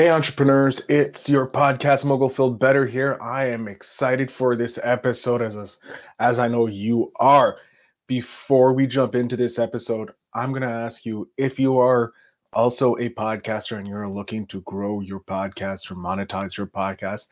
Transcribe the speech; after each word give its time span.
Hey, 0.00 0.08
entrepreneurs, 0.08 0.80
it's 0.88 1.28
your 1.28 1.46
podcast 1.46 2.06
mogul 2.06 2.30
Phil 2.30 2.52
Better 2.52 2.86
here. 2.86 3.18
I 3.20 3.44
am 3.48 3.68
excited 3.68 4.30
for 4.30 4.56
this 4.56 4.78
episode 4.82 5.42
as, 5.42 5.76
as 6.18 6.38
I 6.38 6.48
know 6.48 6.68
you 6.68 7.12
are. 7.16 7.58
Before 8.06 8.72
we 8.72 8.86
jump 8.86 9.14
into 9.14 9.36
this 9.36 9.58
episode, 9.58 10.12
I'm 10.32 10.52
going 10.52 10.62
to 10.62 10.68
ask 10.68 11.04
you 11.04 11.28
if 11.36 11.58
you 11.58 11.78
are 11.78 12.14
also 12.54 12.96
a 12.96 13.10
podcaster 13.10 13.76
and 13.76 13.86
you're 13.86 14.08
looking 14.08 14.46
to 14.46 14.62
grow 14.62 15.00
your 15.00 15.20
podcast 15.20 15.90
or 15.90 15.96
monetize 15.96 16.56
your 16.56 16.68
podcast, 16.68 17.26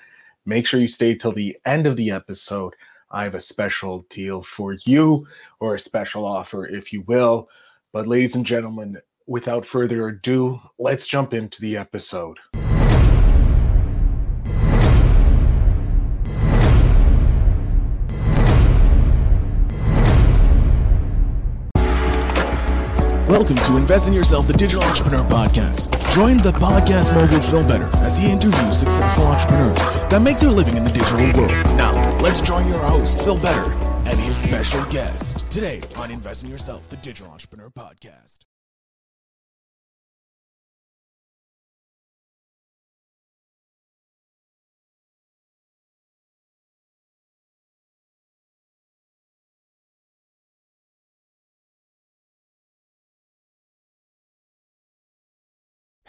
make 0.45 0.67
sure 0.67 0.79
you 0.79 0.89
stay 0.89 1.15
till 1.15 1.33
the 1.33 1.57
end 1.65 1.87
of 1.87 1.97
the 1.97 2.11
episode. 2.11 2.75
I 3.11 3.25
have 3.25 3.35
a 3.35 3.41
special 3.41 4.05
deal 4.11 4.43
for 4.43 4.75
you 4.85 5.27
or 5.61 5.77
a 5.77 5.81
special 5.81 6.27
offer, 6.27 6.67
if 6.67 6.93
you 6.93 7.01
will. 7.05 7.49
But, 7.95 8.07
ladies 8.07 8.35
and 8.35 8.45
gentlemen, 8.45 9.01
without 9.29 9.67
further 9.67 10.09
ado, 10.09 10.59
let's 10.79 11.07
jump 11.07 11.35
into 11.35 11.61
the 11.61 11.77
episode. 11.77 12.39
Welcome 23.29 23.57
to 23.57 23.77
Invest 23.77 24.09
in 24.09 24.15
Yourself, 24.15 24.47
the 24.47 24.55
Digital 24.55 24.83
Entrepreneur 24.83 25.23
Podcast. 25.29 25.93
Join 26.15 26.39
the 26.39 26.53
podcast 26.53 27.15
mogul 27.15 27.41
Phil 27.41 27.65
Better 27.67 27.85
as 27.99 28.17
he 28.17 28.33
interviews 28.33 28.79
successful 28.79 29.25
entrepreneurs 29.25 29.77
that 30.09 30.23
make 30.23 30.39
their 30.39 30.51
living 30.51 30.79
in 30.79 30.85
the 30.85 30.91
digital 30.91 31.19
world. 31.39 31.53
Now, 31.77 32.19
let's 32.21 32.41
join 32.41 32.67
your 32.67 32.79
host, 32.79 33.21
Phil 33.21 33.39
Better, 33.39 33.71
and 34.09 34.19
his 34.19 34.39
special 34.39 34.83
guest 34.87 35.49
today 35.51 35.83
on 35.97 36.11
Invest 36.11 36.45
in 36.45 36.51
Yourself, 36.51 36.89
the 36.89 36.97
Digital 36.97 37.31
Entrepreneur 37.31 37.69
Podcast. 37.69 38.39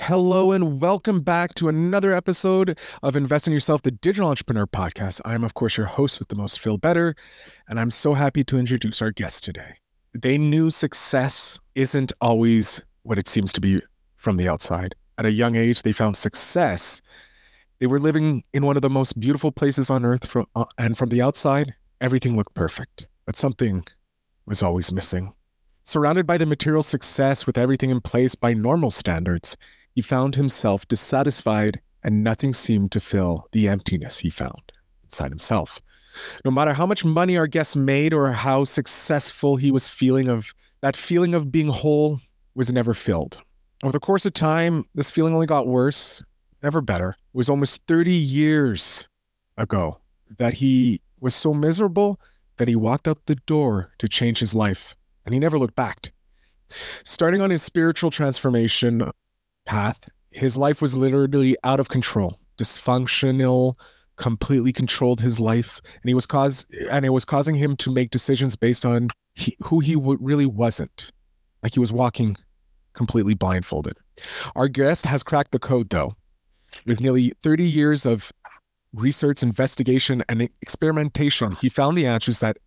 Hello 0.01 0.53
and 0.53 0.81
welcome 0.81 1.19
back 1.19 1.53
to 1.55 1.67
another 1.67 2.13
episode 2.13 2.79
of 3.03 3.17
Invest 3.17 3.47
in 3.47 3.53
Yourself, 3.53 3.81
the 3.81 3.91
Digital 3.91 4.29
Entrepreneur 4.29 4.65
Podcast. 4.65 5.19
I'm, 5.25 5.43
of 5.43 5.55
course, 5.55 5.75
your 5.75 5.87
host 5.87 6.19
with 6.19 6.29
the 6.29 6.35
most, 6.35 6.59
Phil 6.59 6.77
Better, 6.77 7.15
and 7.67 7.77
I'm 7.77 7.91
so 7.91 8.13
happy 8.13 8.45
to 8.45 8.57
introduce 8.57 9.01
our 9.01 9.11
guest 9.11 9.43
today. 9.43 9.75
They 10.13 10.37
knew 10.37 10.69
success 10.69 11.59
isn't 11.75 12.13
always 12.21 12.81
what 13.03 13.19
it 13.19 13.27
seems 13.27 13.51
to 13.51 13.61
be 13.61 13.81
from 14.15 14.37
the 14.37 14.47
outside. 14.47 14.95
At 15.17 15.25
a 15.25 15.31
young 15.31 15.57
age, 15.57 15.81
they 15.81 15.91
found 15.91 16.15
success. 16.15 17.01
They 17.79 17.85
were 17.85 17.99
living 17.99 18.43
in 18.53 18.65
one 18.65 18.77
of 18.77 18.81
the 18.81 18.89
most 18.89 19.19
beautiful 19.19 19.51
places 19.51 19.89
on 19.89 20.05
earth, 20.05 20.25
from, 20.25 20.45
uh, 20.55 20.65
and 20.77 20.97
from 20.97 21.09
the 21.09 21.21
outside, 21.21 21.75
everything 21.99 22.37
looked 22.37 22.55
perfect. 22.55 23.09
But 23.25 23.35
something 23.35 23.83
was 24.45 24.63
always 24.63 24.93
missing. 24.93 25.33
Surrounded 25.83 26.25
by 26.25 26.37
the 26.37 26.45
material 26.45 26.83
success 26.83 27.45
with 27.45 27.57
everything 27.57 27.89
in 27.89 27.99
place 27.99 28.33
by 28.33 28.53
normal 28.53 28.91
standards, 28.91 29.57
he 29.93 30.01
found 30.01 30.35
himself 30.35 30.87
dissatisfied 30.87 31.81
and 32.03 32.23
nothing 32.23 32.53
seemed 32.53 32.91
to 32.91 32.99
fill 32.99 33.47
the 33.51 33.67
emptiness 33.67 34.19
he 34.19 34.29
found 34.29 34.71
inside 35.03 35.29
himself. 35.29 35.79
No 36.43 36.51
matter 36.51 36.73
how 36.73 36.85
much 36.85 37.05
money 37.05 37.37
our 37.37 37.47
guest 37.47 37.75
made 37.75 38.13
or 38.13 38.31
how 38.31 38.63
successful 38.63 39.57
he 39.57 39.71
was 39.71 39.87
feeling 39.87 40.27
of 40.27 40.53
that 40.81 40.95
feeling 40.95 41.35
of 41.35 41.51
being 41.51 41.67
whole 41.69 42.19
was 42.55 42.71
never 42.71 42.93
filled. 42.93 43.41
Over 43.83 43.91
the 43.91 43.99
course 43.99 44.25
of 44.25 44.33
time, 44.33 44.85
this 44.95 45.11
feeling 45.11 45.33
only 45.33 45.45
got 45.45 45.67
worse, 45.67 46.23
never 46.63 46.81
better. 46.81 47.09
It 47.09 47.37
was 47.37 47.49
almost 47.49 47.81
30 47.87 48.11
years 48.11 49.07
ago 49.57 49.99
that 50.37 50.55
he 50.55 51.01
was 51.19 51.35
so 51.35 51.53
miserable 51.53 52.19
that 52.57 52.67
he 52.67 52.75
walked 52.75 53.07
out 53.07 53.25
the 53.25 53.35
door 53.35 53.91
to 53.99 54.07
change 54.07 54.39
his 54.39 54.55
life 54.55 54.95
and 55.25 55.33
he 55.33 55.39
never 55.39 55.59
looked 55.59 55.75
back. 55.75 56.11
Starting 57.03 57.41
on 57.41 57.49
his 57.49 57.63
spiritual 57.63 58.11
transformation 58.11 59.09
path, 59.69 60.09
his 60.31 60.57
life 60.57 60.81
was 60.81 60.95
literally 60.95 61.55
out 61.63 61.79
of 61.79 61.89
control, 61.89 62.39
dysfunctional, 62.57 63.75
completely 64.15 64.73
controlled 64.73 65.21
his 65.21 65.39
life, 65.39 65.79
and 66.01 66.09
he 66.09 66.15
was 66.15 66.25
cause 66.25 66.65
and 66.89 67.05
it 67.05 67.09
was 67.09 67.23
causing 67.23 67.55
him 67.55 67.75
to 67.77 67.91
make 67.91 68.09
decisions 68.09 68.55
based 68.55 68.83
on 68.83 69.09
he, 69.35 69.55
who 69.65 69.79
he 69.79 69.93
w- 69.93 70.17
really 70.19 70.47
wasn't, 70.47 71.11
like 71.61 71.75
he 71.75 71.79
was 71.79 71.93
walking 71.93 72.35
completely 72.93 73.35
blindfolded. 73.35 73.93
Our 74.55 74.67
guest 74.67 75.05
has 75.05 75.21
cracked 75.21 75.51
the 75.51 75.59
code, 75.59 75.91
though, 75.91 76.15
with 76.87 76.99
nearly 76.99 77.33
30 77.43 77.63
years 77.63 78.07
of 78.07 78.31
research, 78.91 79.43
investigation, 79.43 80.23
and 80.27 80.41
experimentation. 80.63 81.51
He 81.61 81.69
found 81.69 81.95
the 81.95 82.07
answers 82.07 82.39
that 82.39 82.57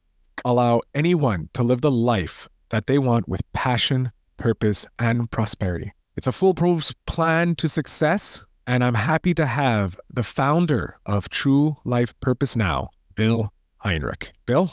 allow 0.45 0.83
anyone 0.95 1.49
to 1.55 1.65
live 1.65 1.81
the 1.81 1.91
life 1.91 2.49
that 2.69 2.87
they 2.87 2.99
want 2.99 3.29
with 3.29 3.43
passion, 3.53 4.13
purpose, 4.37 4.87
and 5.01 5.29
prosperity. 5.33 5.93
It's 6.15 6.27
a 6.27 6.33
foolproof 6.33 6.93
plan 7.07 7.55
to 7.55 7.69
success, 7.69 8.45
and 8.67 8.85
I'm 8.85 8.95
happy 8.95 9.33
to 9.35 9.47
have 9.47 9.99
the 10.11 10.23
founder 10.23 10.99
of 11.07 11.31
True 11.31 11.79
Life 11.85 12.19
Purpose 12.21 12.55
Now, 12.55 12.91
Bill 13.15 13.51
Heinrich. 13.79 14.33
Bill, 14.45 14.71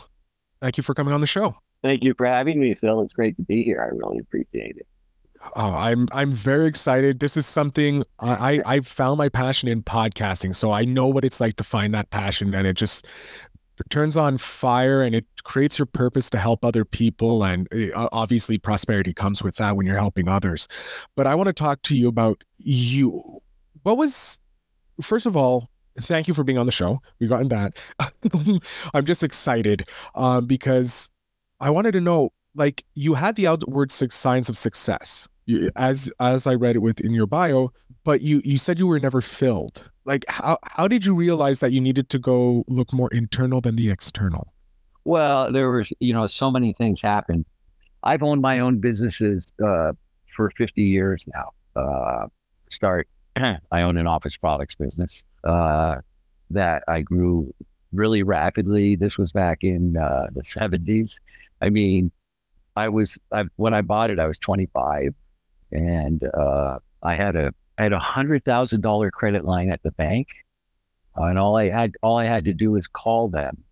thank 0.62 0.76
you 0.76 0.84
for 0.84 0.94
coming 0.94 1.14
on 1.14 1.22
the 1.22 1.28
show. 1.28 1.56
Thank 1.82 2.04
you 2.04 2.14
for 2.18 2.26
having 2.26 2.60
me, 2.60 2.76
Phil. 2.76 3.02
It's 3.02 3.14
great 3.14 3.38
to 3.38 3.44
be 3.44 3.64
here. 3.64 3.82
I 3.82 3.96
really 3.96 4.20
appreciate 4.20 4.76
it. 4.78 4.88
Oh, 5.56 5.74
I'm 5.74 6.10
I'm 6.12 6.34
very 6.34 6.68
excited. 6.68 7.22
This 7.22 7.38
is 7.38 7.46
something 7.46 8.04
I 8.20 8.62
I 8.66 8.82
found 8.82 9.18
my 9.18 9.30
passion 9.30 9.70
in 9.70 9.82
podcasting, 9.82 10.54
so 10.54 10.72
I 10.72 10.84
know 10.84 11.08
what 11.08 11.24
it's 11.24 11.40
like 11.40 11.56
to 11.56 11.64
find 11.64 11.94
that 11.94 12.10
passion, 12.10 12.54
and 12.54 12.68
it 12.68 12.74
just 12.74 13.08
turns 13.90 14.18
on 14.18 14.38
fire 14.38 15.02
and 15.02 15.16
it 15.16 15.26
creates 15.44 15.80
your 15.80 15.86
purpose 15.86 16.30
to 16.32 16.38
help 16.38 16.64
other 16.66 16.86
people. 16.86 17.44
And 17.44 17.68
eh, 17.72 17.92
obviously 17.96 18.58
prosperity 18.58 19.14
comes 19.14 19.44
with 19.44 19.56
that 19.56 19.76
when 19.76 19.86
you're 19.86 19.98
helping 19.98 20.28
others. 20.28 20.68
But 21.16 21.28
i 21.28 21.36
want 21.36 21.48
to 21.48 21.54
talk 21.54 21.82
to 21.84 21.98
you 21.98 22.08
about 22.08 22.44
you. 22.58 23.42
What 23.84 23.98
was 23.98 24.40
first 25.02 25.26
of 25.26 25.38
all 25.38 25.70
thank 26.02 26.28
you 26.28 26.34
for 26.34 26.44
being 26.44 26.58
on 26.58 26.66
the 26.66 26.72
show. 26.72 27.02
We 27.20 27.28
gotten 27.28 27.50
that. 27.50 27.78
I'm 28.94 29.06
just 29.06 29.24
excited 29.24 29.88
um, 30.16 30.46
because 30.46 31.10
i 31.62 31.70
wanted 31.70 31.92
to 31.92 32.00
know 32.00 32.30
like 32.56 32.86
you 32.96 33.16
had 33.16 33.36
the 33.36 33.48
outward 33.48 33.92
six 33.92 34.16
signs 34.16 34.48
of 34.48 34.58
success. 34.58 35.28
As 35.76 36.12
as 36.20 36.48
i 36.48 36.54
read 36.54 36.76
it 36.76 36.80
within 36.80 37.14
your 37.14 37.26
bio 37.26 37.72
but 38.04 38.22
you 38.22 38.42
you 38.46 38.58
said 38.58 38.80
you 38.80 38.88
were 38.88 39.00
never 39.00 39.22
filled 39.22 39.92
like 40.10 40.26
how 40.28 40.58
how 40.64 40.88
did 40.88 41.06
you 41.06 41.14
realize 41.14 41.60
that 41.60 41.72
you 41.72 41.80
needed 41.80 42.10
to 42.10 42.20
go 42.20 42.66
look 42.68 42.92
more 42.92 43.10
internal 43.14 43.62
than 43.62 43.76
the 43.76 43.92
external? 43.92 44.52
Well 45.06 45.52
there 45.54 45.70
was 45.70 45.94
you 46.00 46.14
know 46.14 46.26
so 46.28 46.50
many 46.50 46.74
things 46.74 47.00
happened. 47.02 47.46
I've 48.04 48.24
owned 48.24 48.42
my 48.42 48.60
own 48.60 48.80
businesses 48.80 49.52
uh, 49.64 49.92
for 50.36 50.52
50 50.58 50.82
years 50.82 51.24
now. 51.34 51.52
Uh, 51.82 52.28
start 52.72 53.08
i 53.36 53.82
own 53.82 53.98
an 53.98 54.08
office 54.08 54.36
products 54.36 54.76
business 54.76 55.24
uh, 55.44 55.96
that 56.50 56.84
i 56.88 57.02
grew 57.02 57.54
really 57.92 58.22
rapidly. 58.22 58.96
This 58.96 59.18
was 59.18 59.32
back 59.32 59.60
in 59.64 59.96
uh, 59.98 60.28
the 60.34 60.42
70s 60.42 61.14
i 61.62 61.70
mean 61.70 62.12
i 62.76 62.90
was 62.90 63.20
I, 63.32 63.46
when 63.58 63.74
i 63.74 63.82
bought 63.82 64.10
it 64.10 64.20
i 64.20 64.28
was 64.28 64.40
25 64.40 65.14
and 65.72 66.24
uh, 66.34 66.80
i 67.04 67.14
had 67.16 67.36
a 67.36 67.54
I 67.80 67.84
had 67.84 67.94
a 67.94 68.00
hundred 68.00 68.44
thousand 68.44 68.82
dollar 68.82 69.10
credit 69.10 69.46
line 69.46 69.72
at 69.72 69.82
the 69.84 69.92
bank, 69.92 70.28
uh, 71.18 71.24
and 71.24 71.40
all 71.40 71.56
I 71.56 71.70
had 71.70 71.96
all 72.04 72.18
I 72.18 72.26
had 72.26 72.44
to 72.46 72.54
do 72.54 72.72
was 72.72 72.88
call 72.88 73.30
them. 73.30 73.64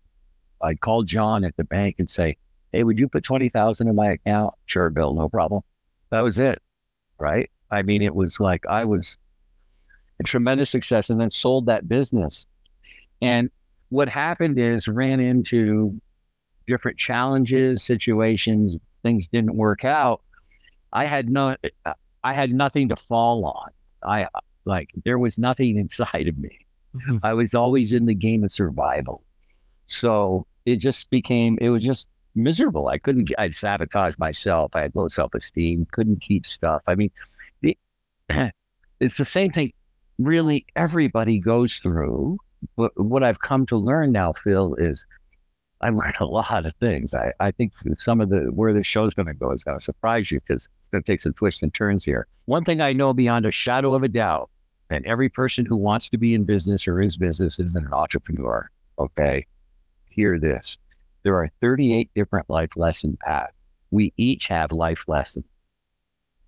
I'd 0.62 0.80
call 0.80 1.02
John 1.02 1.44
at 1.44 1.54
the 1.58 1.64
bank 1.64 1.96
and 1.98 2.10
say, 2.10 2.38
"Hey, 2.72 2.84
would 2.84 2.98
you 2.98 3.06
put 3.06 3.22
twenty 3.22 3.50
thousand 3.50 3.86
in 3.86 3.94
my 3.94 4.12
account?" 4.12 4.54
Sure, 4.64 4.88
Bill, 4.88 5.12
no 5.12 5.28
problem. 5.28 5.62
That 6.08 6.22
was 6.22 6.38
it, 6.38 6.62
right? 7.18 7.50
I 7.70 7.82
mean, 7.82 8.00
it 8.00 8.14
was 8.14 8.40
like 8.40 8.64
I 8.66 8.86
was 8.86 9.18
a 10.18 10.22
tremendous 10.22 10.70
success, 10.70 11.10
and 11.10 11.20
then 11.20 11.30
sold 11.30 11.66
that 11.66 11.86
business. 11.86 12.46
And 13.20 13.50
what 13.90 14.08
happened 14.08 14.58
is 14.58 14.88
ran 14.88 15.20
into 15.20 16.00
different 16.66 16.96
challenges, 16.96 17.82
situations, 17.82 18.80
things 19.02 19.26
didn't 19.30 19.54
work 19.54 19.84
out. 19.84 20.22
I 20.94 21.04
had 21.04 21.28
no, 21.28 21.56
I 22.24 22.32
had 22.32 22.54
nothing 22.54 22.88
to 22.88 22.96
fall 22.96 23.44
on. 23.44 23.70
I 24.02 24.26
like 24.64 24.90
there 25.04 25.18
was 25.18 25.38
nothing 25.38 25.76
inside 25.84 26.28
of 26.28 26.38
me. 26.38 26.58
Mm-hmm. 26.94 27.18
I 27.22 27.34
was 27.34 27.54
always 27.54 27.92
in 27.92 28.06
the 28.06 28.14
game 28.14 28.44
of 28.44 28.52
survival. 28.52 29.22
So 29.86 30.46
it 30.66 30.76
just 30.76 31.10
became 31.10 31.58
it 31.60 31.70
was 31.70 31.82
just 31.82 32.08
miserable. 32.34 32.88
I 32.88 32.98
couldn't 32.98 33.30
I'd 33.38 33.56
sabotage 33.56 34.16
myself. 34.18 34.70
I 34.74 34.82
had 34.82 34.94
low 34.94 35.08
self-esteem, 35.08 35.86
couldn't 35.92 36.20
keep 36.20 36.46
stuff. 36.46 36.82
I 36.86 36.94
mean, 36.94 37.10
the, 37.62 37.76
it's 39.00 39.16
the 39.16 39.24
same 39.24 39.52
thing 39.52 39.72
really 40.18 40.66
everybody 40.76 41.38
goes 41.38 41.76
through. 41.78 42.38
But 42.76 42.98
what 42.98 43.22
I've 43.22 43.40
come 43.40 43.66
to 43.66 43.76
learn 43.76 44.12
now, 44.12 44.32
Phil, 44.32 44.74
is 44.74 45.06
I 45.80 45.90
learned 45.90 46.16
a 46.18 46.24
lot 46.26 46.66
of 46.66 46.74
things. 46.76 47.14
I, 47.14 47.32
I 47.38 47.52
think 47.52 47.72
some 47.96 48.20
of 48.20 48.30
the 48.30 48.50
where 48.52 48.72
the 48.72 48.82
show's 48.82 49.14
going 49.14 49.26
to 49.26 49.34
go 49.34 49.52
is 49.52 49.62
going 49.62 49.78
to 49.78 49.84
surprise 49.84 50.30
you 50.30 50.40
because 50.40 50.64
it's 50.64 50.90
going 50.90 51.02
to 51.04 51.12
take 51.12 51.20
some 51.20 51.34
twists 51.34 51.62
and 51.62 51.72
turns 51.72 52.04
here. 52.04 52.26
One 52.46 52.64
thing 52.64 52.80
I 52.80 52.92
know 52.92 53.12
beyond 53.12 53.46
a 53.46 53.50
shadow 53.50 53.94
of 53.94 54.02
a 54.02 54.08
doubt 54.08 54.50
And 54.90 55.04
every 55.06 55.28
person 55.28 55.66
who 55.66 55.76
wants 55.76 56.08
to 56.10 56.18
be 56.18 56.34
in 56.34 56.44
business 56.44 56.88
or 56.88 57.00
is 57.00 57.16
business 57.16 57.58
is 57.58 57.74
an 57.74 57.88
entrepreneur. 57.92 58.70
Okay. 58.98 59.46
Hear 60.08 60.38
this. 60.38 60.78
There 61.22 61.36
are 61.36 61.50
38 61.60 62.10
different 62.14 62.48
life 62.48 62.70
lesson 62.74 63.18
paths. 63.20 63.52
We 63.90 64.12
each 64.16 64.46
have 64.48 64.72
life 64.72 65.04
lessons. 65.06 65.44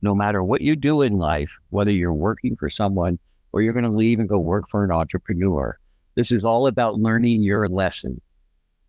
No 0.02 0.14
matter 0.14 0.42
what 0.42 0.62
you 0.62 0.74
do 0.74 1.02
in 1.02 1.18
life, 1.18 1.50
whether 1.68 1.90
you're 1.90 2.12
working 2.12 2.56
for 2.56 2.70
someone 2.70 3.18
or 3.52 3.60
you're 3.60 3.74
going 3.74 3.84
to 3.84 3.90
leave 3.90 4.18
and 4.18 4.28
go 4.28 4.38
work 4.38 4.64
for 4.70 4.84
an 4.84 4.90
entrepreneur, 4.90 5.78
this 6.14 6.32
is 6.32 6.44
all 6.44 6.66
about 6.66 6.98
learning 6.98 7.42
your 7.42 7.68
lesson. 7.68 8.20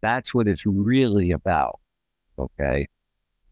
That's 0.02 0.34
what 0.34 0.48
it's 0.48 0.66
really 0.66 1.32
about. 1.32 1.80
Okay. 2.38 2.88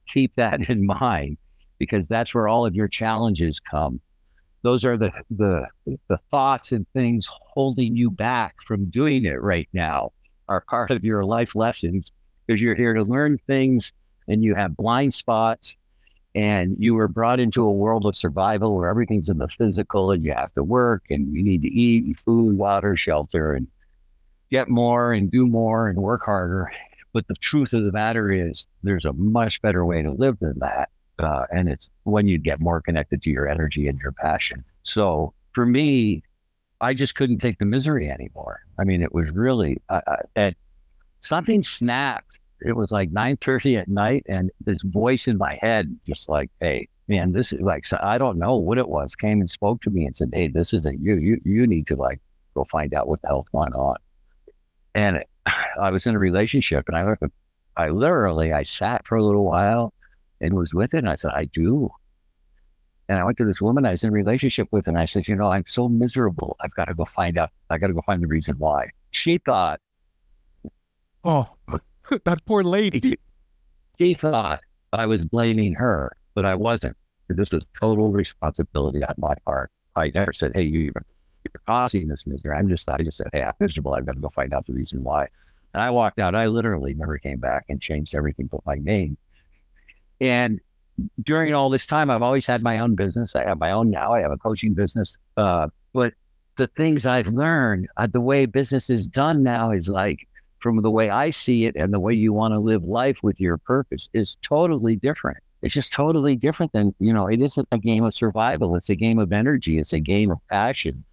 Keep 0.08 0.36
that 0.36 0.62
in 0.70 0.86
mind 0.86 1.38
because 1.78 2.08
that's 2.08 2.34
where 2.34 2.48
all 2.48 2.66
of 2.66 2.76
your 2.76 2.88
challenges 2.88 3.60
come. 3.60 4.02
Those 4.62 4.84
are 4.84 4.98
the, 4.98 5.12
the, 5.30 5.68
the 5.86 6.18
thoughts 6.32 6.74
and 6.74 6.86
things 6.94 7.30
holding 7.32 7.96
you 7.96 8.12
back 8.12 8.56
from 8.68 8.90
doing 8.90 9.24
it 9.24 9.42
right 9.42 9.70
now 9.72 10.12
are 10.50 10.62
part 10.62 10.92
of 10.92 11.06
your 11.06 11.24
life 11.24 11.56
lessons 11.56 12.12
because 12.46 12.62
you're 12.62 12.76
here 12.76 12.94
to 12.94 13.04
learn 13.04 13.38
things 13.48 13.94
and 14.28 14.44
you 14.44 14.56
have 14.56 14.76
blind 14.76 15.14
spots 15.14 15.78
and 16.36 16.76
you 16.78 16.94
were 16.94 17.08
brought 17.08 17.40
into 17.40 17.64
a 17.64 17.72
world 17.72 18.06
of 18.06 18.16
survival 18.16 18.76
where 18.76 18.90
everything's 18.90 19.30
in 19.30 19.38
the 19.38 19.48
physical 19.48 20.12
and 20.12 20.24
you 20.24 20.34
have 20.34 20.54
to 20.54 20.64
work 20.64 21.04
and 21.10 21.34
you 21.34 21.44
need 21.44 21.62
to 21.62 21.70
eat 21.70 22.06
and 22.06 22.18
food, 22.20 22.58
water, 22.58 22.96
shelter, 22.96 23.54
and 23.54 23.68
get 24.52 24.70
more 24.70 25.14
and 25.14 25.32
do 25.32 25.46
more 25.48 25.88
and 25.88 26.00
work 26.00 26.24
harder. 26.24 26.72
But 27.14 27.28
the 27.28 27.36
truth 27.36 27.74
of 27.74 27.84
the 27.84 27.92
matter 27.92 28.32
is, 28.32 28.66
there's 28.84 29.06
a 29.06 29.14
much 29.14 29.62
better 29.62 29.86
way 29.86 30.02
to 30.02 30.12
live 30.12 30.38
than 30.40 30.60
that. 30.60 30.90
Uh, 31.18 31.46
and 31.52 31.68
it's 31.68 31.90
when 32.04 32.28
you 32.28 32.38
get 32.38 32.60
more 32.60 32.82
connected 32.82 33.22
to 33.24 33.30
your 33.30 33.48
energy 33.48 33.88
and 33.88 34.00
your 34.00 34.12
passion. 34.12 34.64
So 34.84 35.34
for 35.54 35.66
me, 35.66 36.24
I 36.82 36.94
just 36.94 37.16
couldn't 37.16 37.40
take 37.40 37.60
the 37.60 37.66
misery 37.66 38.10
anymore. 38.10 38.62
I 38.80 38.84
mean, 38.86 39.02
it 39.02 39.14
was 39.14 39.32
really, 39.32 39.82
uh, 39.90 40.52
something 41.20 41.64
snapped. 41.64 42.40
It 42.62 42.76
was 42.76 42.92
like 42.92 43.12
9.30 43.12 43.80
at 43.80 43.88
night 43.88 44.26
and 44.30 44.52
this 44.66 44.82
voice 44.84 45.28
in 45.28 45.38
my 45.38 45.58
head, 45.62 45.98
just 46.08 46.30
like, 46.30 46.50
hey, 46.62 46.88
man, 47.08 47.32
this 47.32 47.52
is 47.52 47.62
like, 47.62 47.86
so 47.86 48.00
I 48.02 48.18
don't 48.18 48.38
know 48.38 48.56
what 48.56 48.78
it 48.78 48.88
was, 48.88 49.16
came 49.16 49.42
and 49.42 49.50
spoke 49.50 49.82
to 49.82 49.90
me 49.90 50.06
and 50.06 50.16
said, 50.16 50.30
hey, 50.34 50.48
this 50.48 50.74
isn't 50.74 51.02
you. 51.02 51.16
You, 51.16 51.42
you 51.44 51.68
need 51.68 51.88
to 51.88 51.96
like 51.96 52.20
go 52.54 52.64
find 52.66 52.94
out 52.94 53.08
what 53.08 53.22
the 53.22 53.28
hell's 53.28 53.48
going 53.52 53.74
on. 53.74 53.96
And 55.00 55.24
I 55.82 55.92
was 55.92 56.06
in 56.06 56.16
a 56.16 56.20
relationship 56.20 56.90
and 56.90 56.98
I, 56.98 57.16
I 57.78 57.90
literally, 57.90 58.52
I 58.52 58.64
sat 58.64 59.08
for 59.08 59.16
a 59.16 59.24
little 59.24 59.46
while 59.46 59.94
and 60.42 60.54
was 60.54 60.74
with 60.74 60.94
it. 60.94 61.00
And 61.00 61.10
I 61.10 61.16
said, 61.16 61.32
I 61.34 61.46
do. 61.46 61.90
And 63.08 63.18
I 63.18 63.24
went 63.24 63.38
to 63.38 63.46
this 63.46 63.62
woman 63.62 63.86
I 63.86 63.92
was 63.92 64.04
in 64.04 64.12
a 64.12 64.14
relationship 64.14 64.68
with, 64.70 64.88
and 64.88 64.96
I 64.96 65.06
said, 65.06 65.28
you 65.28 65.36
know, 65.36 65.48
I'm 65.48 65.64
so 65.66 65.90
miserable. 65.90 66.56
I've 66.60 66.76
got 66.76 66.86
to 66.90 66.94
go 66.94 67.06
find 67.06 67.40
out. 67.40 67.50
I 67.72 67.80
got 67.80 67.88
to 67.88 67.94
go 67.94 68.04
find 68.06 68.22
the 68.22 68.28
reason 68.28 68.54
why. 68.60 68.90
She 69.10 69.40
thought, 69.40 69.80
oh, 71.24 71.48
that 72.26 72.46
poor 72.46 72.64
lady. 72.64 73.18
She 73.98 74.14
thought 74.14 74.62
I 74.94 75.08
was 75.08 75.24
blaming 75.24 75.74
her, 75.74 76.16
but 76.36 76.46
I 76.46 76.54
wasn't. 76.54 76.96
This 77.30 77.52
was 77.52 77.66
total 77.80 78.12
responsibility 78.12 79.04
on 79.04 79.16
my 79.18 79.34
part. 79.44 79.72
I 79.96 80.12
never 80.14 80.32
said, 80.32 80.52
hey, 80.54 80.64
you, 80.64 80.94
you're 81.44 81.62
causing 81.66 82.08
this 82.08 82.26
misery. 82.28 82.56
I'm 82.56 82.70
just, 82.70 82.90
I 82.90 82.98
just 82.98 83.18
said, 83.18 83.30
hey, 83.34 83.44
I'm 83.44 83.54
miserable. 83.60 83.94
I've 83.94 84.06
got 84.06 84.16
to 84.16 84.22
go 84.22 84.30
find 84.30 84.54
out 84.54 84.66
the 84.66 84.74
reason 84.74 85.04
why. 85.04 85.28
And 85.74 85.84
I 85.84 85.90
walked 85.90 86.20
out. 86.20 86.36
I 86.36 86.48
literally 86.48 86.94
never 86.94 87.18
came 87.18 87.40
back 87.40 87.66
and 87.70 87.82
changed 87.82 88.16
everything 88.16 88.48
but 88.48 88.66
my 88.66 88.76
name. 88.76 89.18
And 90.20 90.60
during 91.24 91.54
all 91.54 91.70
this 91.70 91.86
time, 91.86 92.10
I've 92.10 92.22
always 92.22 92.46
had 92.46 92.62
my 92.62 92.80
own 92.80 92.96
business. 92.96 93.36
I 93.36 93.46
have 93.46 93.60
my 93.60 93.72
own 93.72 93.90
now. 93.90 94.14
I 94.14 94.22
have 94.22 94.32
a 94.32 94.38
coaching 94.38 94.74
business. 94.74 95.18
Uh, 95.38 95.68
but 95.94 96.14
the 96.58 96.68
things 96.68 97.06
I've 97.06 97.28
learned, 97.28 97.88
uh, 97.98 98.08
the 98.08 98.20
way 98.20 98.46
business 98.46 98.90
is 98.90 99.08
done 99.08 99.44
now 99.44 99.72
is 99.72 99.88
like 99.88 100.28
from 100.60 100.82
the 100.82 100.92
way 100.92 101.10
I 101.10 101.30
see 101.30 101.66
it 101.66 101.76
and 101.76 101.94
the 101.94 102.00
way 102.00 102.14
you 102.14 102.34
want 102.34 102.54
to 102.54 102.60
live 102.60 102.84
life 102.84 103.18
with 103.24 103.40
your 103.40 103.58
purpose 103.58 104.10
is 104.14 104.36
totally 104.42 104.98
different. 104.98 105.38
It's 105.62 105.74
just 105.74 105.94
totally 105.94 106.36
different 106.36 106.72
than, 106.72 106.94
you 107.00 107.14
know, 107.14 107.28
it 107.28 107.42
isn't 107.42 107.68
a 107.72 107.78
game 107.78 108.04
of 108.04 108.16
survival. 108.16 108.76
It's 108.76 108.90
a 108.90 108.96
game 108.96 109.20
of 109.20 109.32
energy. 109.32 109.78
It's 109.78 109.94
a 109.94 110.00
game 110.00 110.32
of 110.32 110.40
passion. 110.50 111.04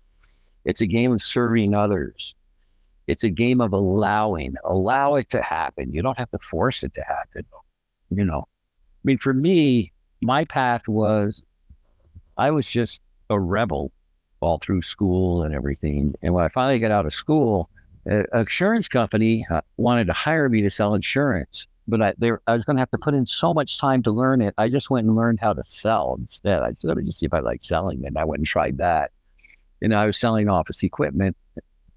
It's 0.67 0.83
a 0.83 0.87
game 0.87 1.13
of 1.13 1.23
serving 1.23 1.75
others. 1.75 2.35
It's 3.07 3.23
a 3.25 3.31
game 3.31 3.61
of 3.61 3.73
allowing, 3.73 4.57
allow 4.65 5.15
it 5.15 5.31
to 5.31 5.41
happen. 5.41 5.93
You 5.93 6.03
don't 6.03 6.19
have 6.19 6.31
to 6.33 6.39
force 6.41 6.83
it 6.83 6.93
to 6.95 7.03
happen. 7.03 7.47
You 8.11 8.25
know, 8.25 8.41
I 8.49 9.03
mean, 9.05 9.19
for 9.19 9.33
me, 9.33 9.93
my 10.21 10.45
path 10.45 10.89
was 10.89 11.41
I 12.37 12.51
was 12.51 12.69
just 12.69 13.01
a 13.31 13.39
rebel 13.39 13.93
all 14.41 14.59
through 14.59 14.83
school 14.83 15.45
and 15.45 15.55
everything. 15.55 16.15
And 16.23 16.35
when 16.35 16.45
I 16.45 16.49
finally 16.49 16.81
got 16.81 16.91
out 16.91 17.07
of 17.07 17.15
school, 17.15 17.71
an 18.05 18.27
insurance 18.35 18.89
company 18.89 19.47
uh, 19.51 19.61
wanted 19.77 20.09
to 20.09 20.13
hire 20.13 20.49
me 20.49 20.63
to 20.63 20.71
sell 20.71 20.95
insurance, 20.95 21.67
but 21.89 22.03
I, 22.03 22.15
they, 22.19 22.33
I 22.47 22.55
was 22.55 22.65
going 22.65 22.77
to 22.77 22.81
have 22.81 22.91
to 22.91 22.99
put 22.99 23.15
in 23.15 23.27
so 23.27 23.55
much 23.55 23.79
time 23.79 24.03
to 24.03 24.11
learn 24.11 24.43
it. 24.43 24.55
I 24.59 24.69
just 24.69 24.91
went 24.91 25.07
and 25.07 25.17
learned 25.17 25.41
how 25.41 25.53
to 25.53 25.63
sell 25.65 26.17
instead. 26.19 26.63
I 26.63 26.73
said, 26.75 26.89
let 26.89 26.97
me 26.97 27.05
just 27.05 27.21
see 27.21 27.27
if 27.27 27.35
I 27.35 27.41
like 27.41 27.63
selling. 27.63 28.05
And 28.05 28.19
I 28.19 28.25
went 28.25 28.41
and 28.41 28.47
tried 28.47 28.79
that. 28.79 29.13
And 29.82 29.94
I 29.94 30.06
was 30.06 30.19
selling 30.19 30.49
office 30.49 30.82
equipment. 30.82 31.37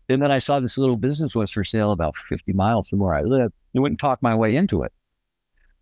And 0.09 0.21
then 0.21 0.31
I 0.31 0.39
saw 0.39 0.59
this 0.59 0.77
little 0.77 0.97
business 0.97 1.35
was 1.35 1.51
for 1.51 1.63
sale 1.63 1.91
about 1.91 2.15
50 2.17 2.53
miles 2.53 2.89
from 2.89 2.99
where 2.99 3.13
I 3.13 3.21
live. 3.21 3.51
I 3.75 3.79
went 3.79 3.93
and 3.93 3.99
talked 3.99 4.23
my 4.23 4.35
way 4.35 4.55
into 4.55 4.83
it. 4.83 4.91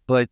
But 0.06 0.30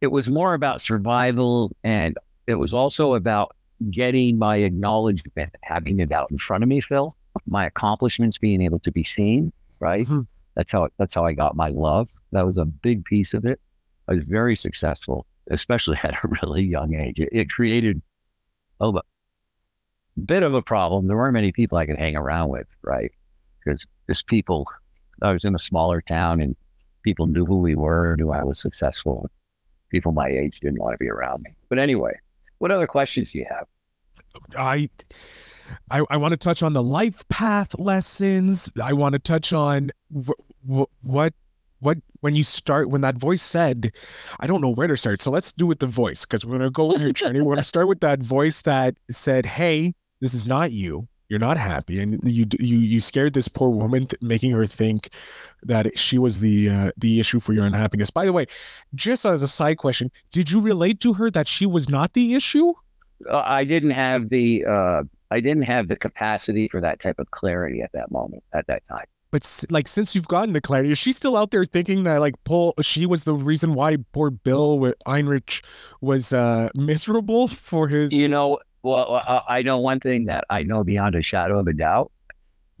it 0.00 0.08
was 0.08 0.30
more 0.30 0.54
about 0.54 0.80
survival 0.80 1.74
and 1.82 2.16
it 2.46 2.54
was 2.54 2.72
also 2.72 3.14
about 3.14 3.54
getting 3.90 4.38
my 4.38 4.56
acknowledgement, 4.56 5.54
having 5.62 6.00
it 6.00 6.12
out 6.12 6.30
in 6.30 6.38
front 6.38 6.62
of 6.62 6.68
me, 6.68 6.80
Phil, 6.80 7.14
my 7.46 7.66
accomplishments 7.66 8.38
being 8.38 8.60
able 8.60 8.78
to 8.80 8.90
be 8.90 9.04
seen, 9.04 9.52
right? 9.80 10.06
Mm-hmm. 10.06 10.20
That's 10.54 10.72
how 10.72 10.88
that's 10.98 11.14
how 11.14 11.24
I 11.24 11.34
got 11.34 11.56
my 11.56 11.68
love. 11.68 12.08
That 12.32 12.46
was 12.46 12.58
a 12.58 12.64
big 12.64 13.04
piece 13.04 13.34
of 13.34 13.44
it. 13.44 13.60
I 14.08 14.14
was 14.14 14.24
very 14.24 14.56
successful, 14.56 15.26
especially 15.50 15.98
at 16.02 16.14
a 16.14 16.28
really 16.42 16.64
young 16.64 16.94
age. 16.94 17.18
It, 17.18 17.28
it 17.32 17.50
created 17.50 18.02
a 18.80 18.90
bit 20.24 20.42
of 20.42 20.54
a 20.54 20.62
problem. 20.62 21.06
There 21.06 21.16
weren't 21.16 21.34
many 21.34 21.52
people 21.52 21.78
I 21.78 21.86
could 21.86 21.98
hang 21.98 22.16
around 22.16 22.50
with, 22.50 22.66
right? 22.82 23.10
Because 23.64 23.86
just 24.08 24.26
people, 24.26 24.66
I 25.22 25.32
was 25.32 25.44
in 25.44 25.54
a 25.54 25.58
smaller 25.58 26.00
town 26.00 26.40
and 26.40 26.56
people 27.02 27.26
knew 27.26 27.44
who 27.44 27.58
we 27.58 27.74
were, 27.74 28.16
knew 28.16 28.30
I 28.30 28.44
was 28.44 28.60
successful. 28.60 29.30
People 29.90 30.12
my 30.12 30.28
age 30.28 30.60
didn't 30.60 30.80
want 30.80 30.94
to 30.94 30.98
be 30.98 31.08
around 31.08 31.42
me. 31.42 31.50
But 31.68 31.78
anyway, 31.78 32.18
what 32.58 32.70
other 32.70 32.86
questions 32.86 33.32
do 33.32 33.38
you 33.38 33.46
have? 33.48 33.66
I 34.56 34.88
I, 35.90 36.04
I 36.10 36.16
want 36.16 36.32
to 36.32 36.36
touch 36.36 36.62
on 36.62 36.72
the 36.72 36.82
life 36.82 37.26
path 37.28 37.78
lessons. 37.78 38.72
I 38.82 38.92
want 38.92 39.14
to 39.14 39.18
touch 39.18 39.52
on 39.52 39.90
wh- 40.14 40.30
wh- 40.66 41.04
what 41.04 41.34
what 41.80 41.98
when 42.20 42.34
you 42.34 42.42
start 42.42 42.90
when 42.90 43.00
that 43.02 43.16
voice 43.16 43.42
said, 43.42 43.92
I 44.40 44.46
don't 44.46 44.60
know 44.60 44.72
where 44.72 44.88
to 44.88 44.96
start. 44.96 45.22
So 45.22 45.30
let's 45.30 45.52
do 45.52 45.66
with 45.66 45.78
the 45.78 45.86
voice 45.86 46.24
because 46.24 46.44
we're 46.44 46.58
gonna 46.58 46.70
go 46.70 46.92
on 46.94 47.00
your 47.00 47.12
journey. 47.12 47.40
We're 47.40 47.54
gonna 47.54 47.62
start 47.62 47.88
with 47.88 48.00
that 48.00 48.22
voice 48.22 48.62
that 48.62 48.96
said, 49.10 49.46
"Hey, 49.46 49.94
this 50.20 50.34
is 50.34 50.46
not 50.46 50.72
you. 50.72 51.08
You're 51.28 51.38
not 51.38 51.58
happy," 51.58 52.00
and 52.00 52.20
you 52.24 52.46
you 52.58 52.78
you 52.78 53.00
scared 53.00 53.34
this 53.34 53.48
poor 53.48 53.68
woman, 53.68 54.08
making 54.22 54.52
her 54.52 54.64
think 54.64 55.10
that 55.62 55.98
she 55.98 56.16
was 56.16 56.40
the 56.40 56.70
uh, 56.70 56.92
the 56.96 57.20
issue 57.20 57.38
for 57.38 57.52
your 57.52 57.64
unhappiness. 57.64 58.08
By 58.08 58.24
the 58.24 58.32
way, 58.32 58.46
just 58.94 59.26
as 59.26 59.42
a 59.42 59.48
side 59.48 59.76
question, 59.76 60.10
did 60.32 60.50
you 60.50 60.60
relate 60.60 61.00
to 61.00 61.12
her 61.14 61.30
that 61.30 61.46
she 61.46 61.66
was 61.66 61.88
not 61.88 62.14
the 62.14 62.34
issue? 62.34 62.72
Uh, 63.28 63.42
I 63.44 63.64
didn't 63.64 63.90
have 63.90 64.30
the 64.30 64.64
uh, 64.64 65.02
I 65.30 65.40
didn't 65.40 65.64
have 65.64 65.88
the 65.88 65.96
capacity 65.96 66.68
for 66.68 66.80
that 66.80 67.00
type 67.00 67.18
of 67.18 67.30
clarity 67.30 67.82
at 67.82 67.92
that 67.92 68.10
moment 68.10 68.42
at 68.54 68.66
that 68.68 68.82
time. 68.88 69.04
But 69.30 69.64
like 69.70 69.86
since 69.88 70.14
you've 70.14 70.28
gotten 70.28 70.54
the 70.54 70.60
clarity, 70.60 70.90
is 70.90 70.98
she 70.98 71.12
still 71.12 71.36
out 71.36 71.50
there 71.50 71.64
thinking 71.66 72.04
that 72.04 72.18
like 72.18 72.42
Paul, 72.44 72.74
she 72.80 73.04
was 73.04 73.24
the 73.24 73.34
reason 73.34 73.74
why 73.74 73.98
poor 74.12 74.30
Bill 74.30 74.78
with 74.78 74.94
Heinrich 75.06 75.60
was 76.00 76.32
uh, 76.32 76.70
miserable 76.74 77.48
for 77.48 77.88
his? 77.88 78.12
You 78.12 78.28
know, 78.28 78.58
well, 78.88 79.22
uh, 79.26 79.40
I 79.48 79.62
know 79.62 79.78
one 79.78 80.00
thing 80.00 80.26
that 80.26 80.44
I 80.50 80.62
know 80.62 80.84
beyond 80.84 81.14
a 81.14 81.22
shadow 81.22 81.58
of 81.58 81.66
a 81.66 81.72
doubt 81.72 82.10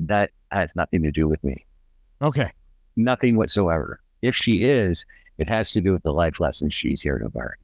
that 0.00 0.30
has 0.50 0.74
nothing 0.74 1.02
to 1.02 1.10
do 1.10 1.28
with 1.28 1.42
me. 1.44 1.66
Okay, 2.22 2.50
nothing 2.96 3.36
whatsoever. 3.36 4.00
If 4.22 4.34
she 4.34 4.64
is, 4.64 5.04
it 5.38 5.48
has 5.48 5.72
to 5.72 5.80
do 5.80 5.92
with 5.92 6.02
the 6.02 6.12
life 6.12 6.40
lessons 6.40 6.74
she's 6.74 7.02
here 7.02 7.18
to 7.18 7.30
learn. 7.34 7.54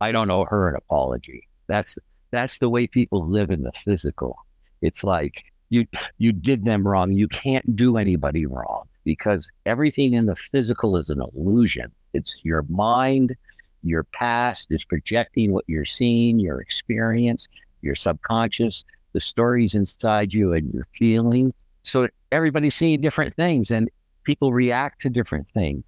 I 0.00 0.12
don't 0.12 0.30
owe 0.30 0.44
her 0.44 0.68
an 0.68 0.76
apology. 0.76 1.48
That's 1.66 1.98
that's 2.30 2.58
the 2.58 2.68
way 2.68 2.86
people 2.86 3.26
live 3.26 3.50
in 3.50 3.62
the 3.62 3.72
physical. 3.84 4.36
It's 4.80 5.04
like 5.04 5.44
you 5.70 5.86
you 6.18 6.32
did 6.32 6.64
them 6.64 6.86
wrong. 6.86 7.12
You 7.12 7.28
can't 7.28 7.76
do 7.76 7.96
anybody 7.96 8.46
wrong 8.46 8.84
because 9.04 9.48
everything 9.66 10.14
in 10.14 10.26
the 10.26 10.36
physical 10.36 10.96
is 10.96 11.10
an 11.10 11.20
illusion. 11.20 11.92
It's 12.12 12.44
your 12.44 12.64
mind, 12.68 13.36
your 13.84 14.04
past 14.04 14.72
is 14.72 14.84
projecting 14.84 15.52
what 15.52 15.64
you're 15.68 15.84
seeing, 15.84 16.38
your 16.38 16.60
experience, 16.60 17.48
your 17.82 17.94
subconscious, 17.94 18.84
the 19.12 19.20
stories 19.20 19.74
inside 19.74 20.32
you 20.32 20.52
and 20.52 20.72
your 20.72 20.86
feeling. 20.98 21.52
So 21.82 22.08
everybody's 22.32 22.74
seeing 22.74 23.00
different 23.00 23.36
things 23.36 23.70
and 23.70 23.90
people 24.24 24.52
react 24.52 25.02
to 25.02 25.10
different 25.10 25.46
things. 25.52 25.84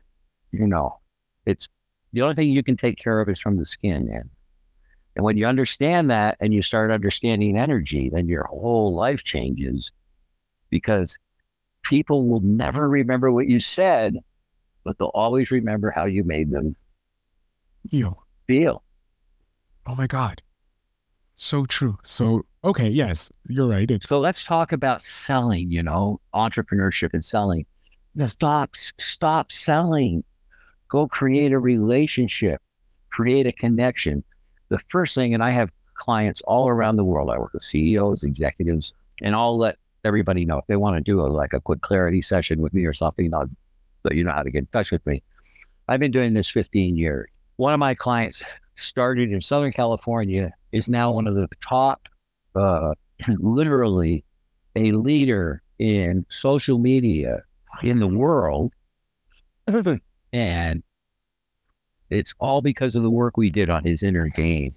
You 0.52 0.66
know, 0.66 0.98
it's 1.46 1.68
the 2.12 2.22
only 2.22 2.34
thing 2.34 2.50
you 2.50 2.62
can 2.62 2.76
take 2.76 2.98
care 2.98 3.20
of 3.20 3.28
is 3.28 3.40
from 3.40 3.56
the 3.56 3.66
skin, 3.66 4.06
man. 4.06 4.30
And 5.16 5.24
when 5.24 5.38
you 5.38 5.46
understand 5.46 6.10
that 6.10 6.36
and 6.40 6.52
you 6.52 6.60
start 6.60 6.90
understanding 6.90 7.56
energy, 7.56 8.10
then 8.10 8.28
your 8.28 8.44
whole 8.44 8.94
life 8.94 9.24
changes 9.24 9.90
because 10.68 11.16
people 11.82 12.26
will 12.28 12.40
never 12.40 12.88
remember 12.88 13.32
what 13.32 13.48
you 13.48 13.58
said, 13.58 14.18
but 14.84 14.98
they'll 14.98 15.10
always 15.14 15.50
remember 15.50 15.90
how 15.90 16.04
you 16.04 16.22
made 16.22 16.50
them 16.50 16.76
feel. 17.88 18.24
Feel. 18.46 18.82
Oh 19.86 19.94
my 19.94 20.06
God. 20.06 20.42
So 21.36 21.66
true. 21.66 21.98
So, 22.02 22.42
okay, 22.64 22.88
yes, 22.88 23.30
you're 23.48 23.68
right. 23.68 23.90
It's- 23.90 24.08
So 24.08 24.18
let's 24.20 24.42
talk 24.42 24.72
about 24.72 25.02
selling, 25.02 25.70
you 25.70 25.82
know, 25.82 26.20
entrepreneurship 26.34 27.10
and 27.12 27.24
selling. 27.24 27.66
Stop, 28.24 28.74
stop 28.74 29.52
selling. 29.52 30.24
Go 30.88 31.06
create 31.06 31.52
a 31.52 31.58
relationship, 31.58 32.62
create 33.10 33.46
a 33.46 33.52
connection. 33.52 34.24
The 34.70 34.78
first 34.88 35.14
thing, 35.14 35.34
and 35.34 35.42
I 35.42 35.50
have 35.50 35.70
clients 35.94 36.40
all 36.42 36.68
around 36.68 36.96
the 36.96 37.04
world. 37.04 37.30
I 37.30 37.38
work 37.38 37.52
with 37.52 37.62
CEOs, 37.62 38.22
executives, 38.24 38.92
and 39.22 39.34
I'll 39.34 39.58
let 39.58 39.76
everybody 40.04 40.44
know 40.44 40.58
if 40.58 40.66
they 40.68 40.76
want 40.76 40.96
to 40.96 41.02
do 41.02 41.20
a, 41.20 41.26
like 41.26 41.52
a 41.52 41.60
quick 41.60 41.80
clarity 41.82 42.22
session 42.22 42.60
with 42.62 42.72
me 42.72 42.84
or 42.84 42.92
something, 42.94 43.32
I'll 43.34 43.50
let 44.04 44.14
you 44.14 44.24
know 44.24 44.32
how 44.32 44.42
to 44.42 44.50
get 44.50 44.60
in 44.60 44.66
touch 44.66 44.90
with 44.92 45.04
me. 45.04 45.22
I've 45.88 46.00
been 46.00 46.12
doing 46.12 46.32
this 46.32 46.48
15 46.50 46.96
years. 46.96 47.28
One 47.56 47.72
of 47.72 47.80
my 47.80 47.94
clients 47.94 48.42
started 48.74 49.32
in 49.32 49.40
Southern 49.40 49.72
California, 49.72 50.52
is 50.72 50.88
now 50.88 51.10
one 51.10 51.26
of 51.26 51.34
the 51.34 51.48
top, 51.66 52.08
uh, 52.54 52.94
literally 53.38 54.24
a 54.74 54.92
leader 54.92 55.62
in 55.78 56.26
social 56.28 56.78
media 56.78 57.42
in 57.82 57.98
the 57.98 58.06
world. 58.06 58.72
and 60.32 60.82
it's 62.10 62.34
all 62.38 62.62
because 62.62 62.94
of 62.94 63.02
the 63.02 63.10
work 63.10 63.36
we 63.36 63.50
did 63.50 63.70
on 63.70 63.84
his 63.84 64.02
inner 64.02 64.28
game. 64.28 64.74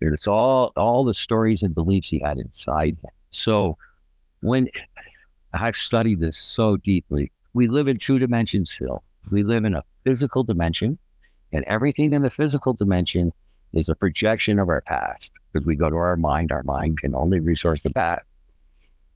It's 0.00 0.28
all 0.28 0.72
all 0.76 1.04
the 1.04 1.14
stories 1.14 1.62
and 1.62 1.74
beliefs 1.74 2.10
he 2.10 2.20
had 2.20 2.38
inside 2.38 2.96
him. 3.02 3.10
So 3.30 3.76
when 4.40 4.68
I've 5.52 5.76
studied 5.76 6.20
this 6.20 6.38
so 6.38 6.76
deeply, 6.76 7.32
we 7.52 7.68
live 7.68 7.88
in 7.88 7.98
two 7.98 8.18
dimensions, 8.18 8.70
Phil. 8.70 9.02
We 9.30 9.42
live 9.42 9.64
in 9.64 9.74
a 9.74 9.84
physical 10.04 10.44
dimension, 10.44 10.98
and 11.52 11.64
everything 11.64 12.12
in 12.12 12.22
the 12.22 12.30
physical 12.30 12.72
dimension 12.72 13.32
is 13.72 13.88
a 13.88 13.94
projection 13.94 14.58
of 14.58 14.68
our 14.68 14.82
past. 14.82 15.32
Because 15.52 15.66
we 15.66 15.76
go 15.76 15.90
to 15.90 15.96
our 15.96 16.16
mind, 16.16 16.52
our 16.52 16.62
mind 16.62 17.00
can 17.00 17.14
only 17.14 17.40
resource 17.40 17.82
the 17.82 17.90
past. 17.90 18.24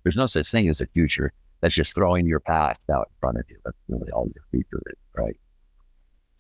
There's 0.02 0.16
no 0.16 0.26
such 0.26 0.50
thing 0.50 0.68
as 0.68 0.80
a 0.80 0.86
future. 0.86 1.32
That's 1.60 1.74
just 1.74 1.94
throwing 1.94 2.26
your 2.26 2.40
past 2.40 2.80
out 2.90 3.08
in 3.10 3.20
front 3.20 3.38
of 3.38 3.44
you. 3.48 3.56
That's 3.64 3.76
really 3.88 4.10
all 4.10 4.28
your 4.34 4.44
future 4.50 4.82
is, 4.86 4.98
right? 5.14 5.36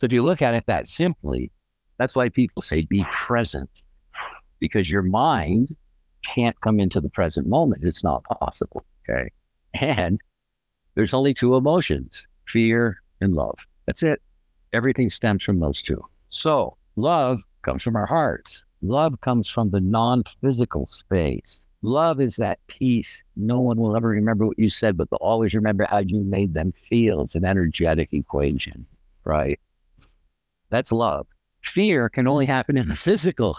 So 0.00 0.06
if 0.06 0.12
you 0.12 0.22
look 0.24 0.42
at 0.42 0.54
it 0.54 0.64
that 0.66 0.88
simply, 0.88 1.52
that's 1.96 2.16
why 2.16 2.28
people 2.28 2.60
say 2.62 2.82
be 2.82 3.04
present, 3.12 3.70
because 4.58 4.90
your 4.90 5.02
mind 5.02 5.76
can't 6.24 6.60
come 6.60 6.80
into 6.80 7.00
the 7.00 7.08
present 7.08 7.46
moment. 7.46 7.84
It's 7.84 8.02
not 8.02 8.24
possible. 8.24 8.84
Okay. 9.08 9.30
And 9.74 10.20
there's 10.94 11.14
only 11.14 11.34
two 11.34 11.54
emotions 11.54 12.26
fear 12.46 13.00
and 13.20 13.34
love. 13.34 13.58
That's 13.86 14.02
it. 14.02 14.20
Everything 14.72 15.10
stems 15.10 15.44
from 15.44 15.60
those 15.60 15.82
two. 15.82 16.04
So 16.30 16.76
love 16.96 17.40
comes 17.62 17.82
from 17.82 17.96
our 17.96 18.06
hearts. 18.06 18.64
Love 18.82 19.20
comes 19.20 19.48
from 19.48 19.70
the 19.70 19.80
non 19.80 20.24
physical 20.40 20.86
space. 20.86 21.66
Love 21.82 22.20
is 22.20 22.36
that 22.36 22.58
peace. 22.68 23.24
No 23.36 23.60
one 23.60 23.78
will 23.78 23.96
ever 23.96 24.08
remember 24.08 24.46
what 24.46 24.58
you 24.58 24.68
said, 24.68 24.96
but 24.96 25.10
they'll 25.10 25.18
always 25.20 25.54
remember 25.54 25.84
how 25.84 25.98
you 25.98 26.20
made 26.20 26.54
them 26.54 26.72
feel. 26.88 27.22
It's 27.22 27.34
an 27.34 27.44
energetic 27.44 28.12
equation, 28.12 28.86
right? 29.24 29.58
That's 30.70 30.92
love. 30.92 31.26
Fear 31.62 32.08
can 32.08 32.26
only 32.26 32.46
happen 32.46 32.76
in 32.76 32.88
the 32.88 32.96
physical, 32.96 33.56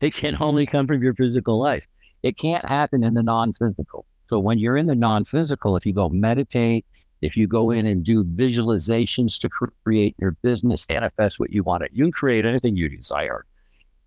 it 0.00 0.14
can 0.14 0.36
only 0.40 0.66
come 0.66 0.86
from 0.86 1.02
your 1.02 1.14
physical 1.14 1.58
life. 1.58 1.86
It 2.22 2.36
can't 2.36 2.64
happen 2.64 3.02
in 3.02 3.14
the 3.14 3.22
non 3.22 3.52
physical. 3.52 4.06
So 4.28 4.38
when 4.38 4.58
you're 4.58 4.76
in 4.76 4.86
the 4.86 4.94
non 4.94 5.24
physical, 5.24 5.76
if 5.76 5.84
you 5.84 5.92
go 5.92 6.08
meditate, 6.08 6.86
if 7.22 7.36
you 7.36 7.46
go 7.46 7.70
in 7.70 7.86
and 7.86 8.04
do 8.04 8.24
visualizations 8.24 9.38
to 9.40 9.48
create 9.84 10.16
your 10.18 10.32
business, 10.42 10.86
manifest 10.88 11.38
what 11.38 11.52
you 11.52 11.62
want, 11.62 11.82
it, 11.82 11.90
you 11.92 12.04
can 12.04 12.12
create 12.12 12.46
anything 12.46 12.76
you 12.76 12.88
desire. 12.88 13.44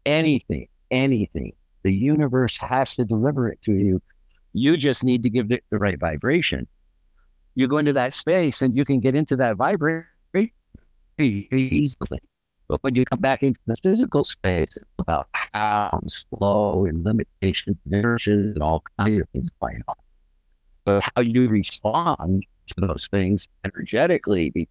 Anything, 0.05 0.67
anything. 0.89 1.53
The 1.83 1.93
universe 1.93 2.57
has 2.57 2.95
to 2.95 3.05
deliver 3.05 3.49
it 3.49 3.61
to 3.63 3.73
you. 3.73 4.01
You 4.53 4.77
just 4.77 5.03
need 5.03 5.23
to 5.23 5.29
give 5.29 5.51
it 5.51 5.63
the 5.69 5.77
right 5.77 5.99
vibration. 5.99 6.67
You 7.55 7.67
go 7.67 7.77
into 7.77 7.93
that 7.93 8.13
space 8.13 8.61
and 8.61 8.75
you 8.75 8.85
can 8.85 8.99
get 8.99 9.15
into 9.15 9.35
that 9.37 9.57
vibration 9.57 10.05
easily. 11.19 12.19
But 12.67 12.81
when 12.81 12.95
you 12.95 13.05
come 13.05 13.19
back 13.19 13.43
into 13.43 13.59
the 13.67 13.75
physical 13.83 14.23
space, 14.23 14.77
it's 14.77 14.85
about 14.97 15.27
how 15.33 15.99
slow 16.07 16.85
and 16.85 17.03
limitations, 17.03 17.77
inertia, 17.85 18.31
and 18.31 18.63
all 18.63 18.83
kinds 18.97 19.21
of 19.21 19.29
things 19.29 19.49
playing 19.59 19.83
on. 19.87 19.95
But 20.85 21.03
how 21.15 21.21
you 21.21 21.47
respond 21.47 22.45
to 22.67 22.81
those 22.81 23.07
things 23.07 23.47
energetically 23.65 24.67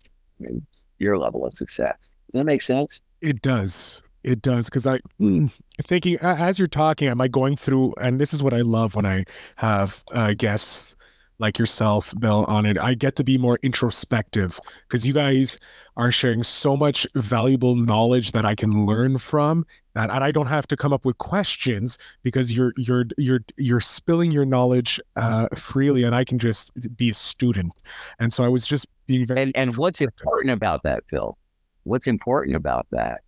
your 0.98 1.18
level 1.18 1.44
of 1.44 1.54
success. 1.54 1.98
Does 1.98 2.40
that 2.40 2.44
make 2.44 2.62
sense? 2.62 3.00
It 3.20 3.42
does. 3.42 4.02
It 4.24 4.40
does 4.40 4.66
because 4.66 4.86
I 4.86 5.00
mm, 5.20 5.52
thinking 5.80 6.16
as 6.20 6.58
you're 6.58 6.68
talking, 6.68 7.08
am 7.08 7.20
I 7.20 7.28
going 7.28 7.56
through? 7.56 7.94
And 8.00 8.20
this 8.20 8.32
is 8.32 8.42
what 8.42 8.54
I 8.54 8.60
love 8.60 8.94
when 8.94 9.04
I 9.04 9.24
have 9.56 10.04
uh, 10.12 10.34
guests 10.36 10.96
like 11.38 11.58
yourself, 11.58 12.14
Bill, 12.18 12.44
on 12.44 12.64
it. 12.64 12.78
I 12.78 12.94
get 12.94 13.16
to 13.16 13.24
be 13.24 13.36
more 13.36 13.58
introspective 13.62 14.60
because 14.86 15.06
you 15.06 15.12
guys 15.12 15.58
are 15.96 16.12
sharing 16.12 16.44
so 16.44 16.76
much 16.76 17.06
valuable 17.16 17.74
knowledge 17.74 18.30
that 18.30 18.44
I 18.44 18.54
can 18.54 18.86
learn 18.86 19.18
from. 19.18 19.66
That 19.94 20.10
and 20.10 20.24
I 20.24 20.32
don't 20.32 20.46
have 20.46 20.66
to 20.68 20.76
come 20.76 20.92
up 20.92 21.04
with 21.04 21.18
questions 21.18 21.98
because 22.22 22.56
you're 22.56 22.72
you're 22.76 23.04
you're 23.18 23.40
you're 23.56 23.80
spilling 23.80 24.32
your 24.32 24.46
knowledge 24.46 25.00
uh, 25.16 25.48
freely, 25.54 26.04
and 26.04 26.14
I 26.14 26.24
can 26.24 26.38
just 26.38 26.70
be 26.96 27.10
a 27.10 27.14
student. 27.14 27.72
And 28.18 28.32
so 28.32 28.42
I 28.42 28.48
was 28.48 28.66
just 28.66 28.86
being 29.06 29.26
very. 29.26 29.42
And 29.42 29.56
and 29.56 29.76
what's 29.76 30.00
important 30.00 30.50
about 30.50 30.82
that, 30.84 31.04
Phil? 31.08 31.36
What's 31.84 32.06
important 32.06 32.56
about 32.56 32.86
that 32.90 33.20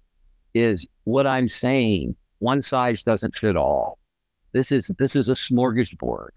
is 0.54 0.86
what 1.04 1.26
I'm 1.26 1.48
saying. 1.48 2.16
One 2.38 2.62
size 2.62 3.02
doesn't 3.02 3.36
fit 3.36 3.56
all. 3.56 3.98
This 4.52 4.72
is 4.72 4.90
this 4.98 5.16
is 5.16 5.28
a 5.28 5.34
smorgasbord. 5.34 6.28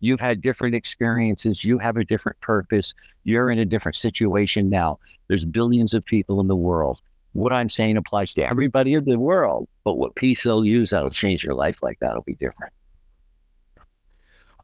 You've 0.00 0.20
had 0.20 0.40
different 0.40 0.74
experiences. 0.74 1.64
You 1.64 1.78
have 1.78 1.98
a 1.98 2.04
different 2.04 2.40
purpose. 2.40 2.94
You're 3.24 3.50
in 3.50 3.58
a 3.58 3.66
different 3.66 3.96
situation 3.96 4.70
now. 4.70 4.98
There's 5.28 5.44
billions 5.44 5.92
of 5.92 6.04
people 6.04 6.40
in 6.40 6.48
the 6.48 6.56
world. 6.56 7.00
What 7.32 7.52
I'm 7.52 7.68
saying 7.68 7.96
applies 7.96 8.34
to 8.34 8.42
everybody 8.42 8.94
in 8.94 9.04
the 9.04 9.18
world, 9.18 9.68
but 9.84 9.94
what 9.94 10.14
piece 10.16 10.42
they'll 10.42 10.64
use 10.64 10.90
that'll 10.90 11.10
change 11.10 11.44
your 11.44 11.54
life 11.54 11.78
like 11.82 11.98
that'll 12.00 12.22
be 12.22 12.34
different. 12.34 12.72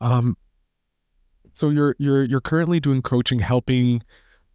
Um, 0.01 0.37
so 1.55 1.71
you're 1.71 1.97
you're 1.99 2.25
you're 2.25 2.41
currently 2.41 2.81
doing 2.81 3.03
coaching, 3.03 3.39
helping 3.39 4.03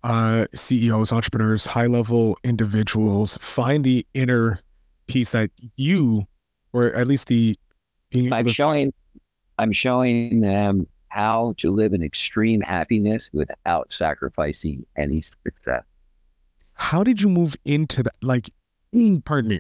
uh, 0.04 0.46
CEOs, 0.54 1.12
entrepreneurs, 1.12 1.66
high 1.66 1.88
level 1.88 2.38
individuals 2.44 3.38
find 3.38 3.84
the 3.84 4.06
inner 4.14 4.60
piece 5.08 5.32
that 5.32 5.52
you, 5.76 6.28
or 6.74 6.94
at 6.94 7.08
least 7.08 7.28
the 7.28 7.56
being 8.10 8.32
I'm 8.32 8.50
showing 8.50 8.94
I'm 9.58 9.72
showing 9.72 10.42
them 10.42 10.88
how 11.10 11.54
to 11.58 11.72
live 11.72 11.94
in 11.94 12.02
extreme 12.02 12.62
happiness 12.62 13.30
without 13.34 13.92
sacrificing 13.92 14.86
any 14.96 15.22
success. 15.22 15.84
How 16.82 17.04
did 17.04 17.22
you 17.22 17.30
move 17.30 17.56
into 17.64 18.02
that? 18.04 18.16
Like, 18.22 18.50
mm, 18.94 19.24
pardon 19.24 19.52
me. 19.52 19.60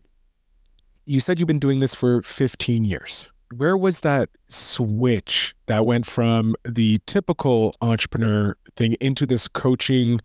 You 1.05 1.19
said 1.19 1.39
you've 1.39 1.47
been 1.47 1.59
doing 1.59 1.79
this 1.79 1.93
for 1.93 2.23
15 2.23 2.83
years. 2.83 3.29
Where 3.55 3.77
was 3.77 3.99
that 3.99 4.29
switch 4.49 5.55
that 5.67 5.85
went 5.85 6.05
from 6.05 6.55
the 6.65 6.99
typical 7.05 7.75
entrepreneur 7.81 8.55
thing 8.75 8.95
into 8.99 9.25
this 9.25 9.47
coaching 9.47 10.19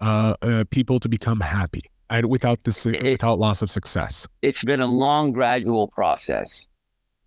uh, 0.00 0.34
uh, 0.40 0.64
people 0.70 0.98
to 1.00 1.08
become 1.08 1.40
happy 1.40 1.82
and 2.08 2.30
without 2.30 2.64
this 2.64 2.86
it, 2.86 3.02
without 3.02 3.38
loss 3.38 3.60
of 3.60 3.70
success? 3.70 4.26
It's 4.42 4.64
been 4.64 4.80
a 4.80 4.86
long, 4.86 5.32
gradual 5.32 5.88
process 5.88 6.64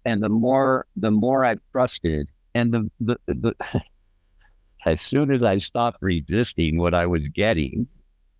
and 0.06 0.22
the 0.22 0.30
more 0.30 0.86
the 0.96 1.12
more 1.12 1.46
I 1.46 1.58
trusted, 1.72 2.30
and 2.56 2.74
the 2.74 2.92
the, 3.00 3.18
the 3.28 3.56
as 4.86 5.02
soon 5.02 5.32
as 5.32 5.44
I 5.44 5.60
stopped 5.60 6.00
resisting 6.02 6.78
what 6.78 6.94
I 6.94 7.06
was 7.06 7.24
getting 7.30 7.88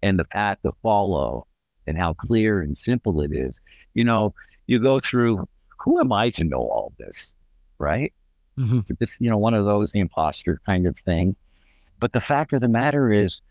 and 0.04 0.20
the 0.20 0.26
path 0.26 0.60
to 0.62 0.72
follow 0.84 1.48
and 1.88 1.98
how 1.98 2.14
clear 2.14 2.62
and 2.62 2.78
simple 2.78 3.22
it 3.22 3.32
is, 3.34 3.60
you 3.94 4.04
know, 4.04 4.34
you 4.68 4.80
go 4.80 5.00
through 5.00 5.48
who 5.80 6.00
am 6.00 6.14
I 6.14 6.30
to 6.32 6.44
know 6.44 6.60
all 6.60 6.94
this, 6.98 7.36
right? 7.80 8.14
Mm-hmm. 8.58 8.82
It's 9.00 9.20
you 9.20 9.30
know 9.30 9.38
one 9.38 9.56
of 9.56 9.66
those 9.66 9.92
the 9.92 10.00
imposter 10.00 10.62
kind 10.66 10.86
of 10.86 10.98
thing. 11.00 11.36
But 12.00 12.14
the 12.14 12.22
fact 12.22 12.54
of 12.54 12.62
the 12.62 12.68
matter 12.68 13.12
is, 13.12 13.42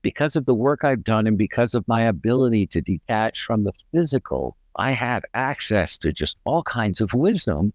because 0.00 0.36
of 0.36 0.46
the 0.46 0.54
work 0.54 0.84
I've 0.84 1.04
done 1.04 1.26
and 1.26 1.36
because 1.36 1.74
of 1.74 1.86
my 1.86 2.02
ability 2.02 2.66
to 2.68 2.80
detach 2.80 3.42
from 3.42 3.64
the 3.64 3.72
physical 3.92 4.56
I 4.76 4.92
have 4.92 5.24
access 5.34 5.98
to 5.98 6.12
just 6.12 6.36
all 6.44 6.62
kinds 6.62 7.00
of 7.00 7.14
wisdom 7.14 7.72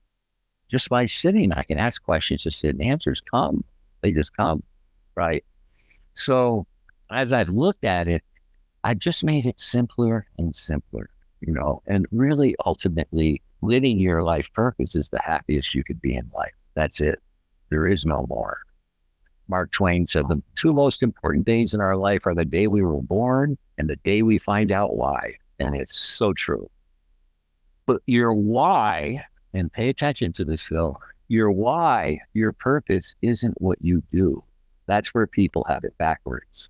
just 0.69 0.89
by 0.89 1.07
sitting. 1.07 1.51
I 1.51 1.63
can 1.63 1.77
ask 1.77 2.01
questions, 2.01 2.43
just 2.43 2.59
sit, 2.59 2.75
and 2.75 2.81
answers 2.81 3.21
come. 3.21 3.63
They 4.01 4.11
just 4.11 4.35
come, 4.35 4.63
right? 5.15 5.43
So 6.13 6.65
as 7.11 7.31
I've 7.33 7.49
looked 7.49 7.83
at 7.83 8.07
it, 8.07 8.23
I've 8.83 8.99
just 8.99 9.23
made 9.23 9.45
it 9.45 9.59
simpler 9.59 10.27
and 10.37 10.55
simpler. 10.55 11.09
you 11.41 11.53
know, 11.53 11.81
and 11.87 12.05
really 12.11 12.55
ultimately 12.65 13.41
living 13.61 13.99
your 13.99 14.23
life 14.23 14.47
purpose 14.53 14.95
is 14.95 15.09
the 15.09 15.21
happiest 15.21 15.73
you 15.75 15.83
could 15.83 16.01
be 16.01 16.15
in 16.15 16.29
life. 16.33 16.53
That's 16.75 17.01
it. 17.01 17.19
There 17.69 17.87
is 17.87 18.05
no 18.05 18.25
more. 18.29 18.59
Mark 19.47 19.71
Twain 19.71 20.05
said 20.05 20.27
the 20.27 20.41
two 20.55 20.71
most 20.71 21.03
important 21.03 21.45
days 21.45 21.73
in 21.73 21.81
our 21.81 21.97
life 21.97 22.25
are 22.25 22.35
the 22.35 22.45
day 22.45 22.67
we 22.67 22.81
were 22.81 23.01
born 23.01 23.57
and 23.77 23.89
the 23.89 23.97
day 23.97 24.21
we 24.21 24.37
find 24.37 24.71
out 24.71 24.95
why. 24.95 25.35
And 25.59 25.75
it's 25.75 25.99
so 25.99 26.33
true. 26.33 26.69
But 27.85 28.01
your 28.05 28.33
why, 28.33 29.25
and 29.53 29.71
pay 29.71 29.89
attention 29.89 30.31
to 30.33 30.45
this, 30.45 30.63
Phil, 30.63 30.99
your 31.27 31.51
why, 31.51 32.19
your 32.33 32.53
purpose 32.53 33.15
isn't 33.21 33.59
what 33.61 33.79
you 33.81 34.03
do. 34.11 34.43
That's 34.85 35.13
where 35.13 35.27
people 35.27 35.65
have 35.67 35.83
it 35.83 35.97
backwards. 35.97 36.69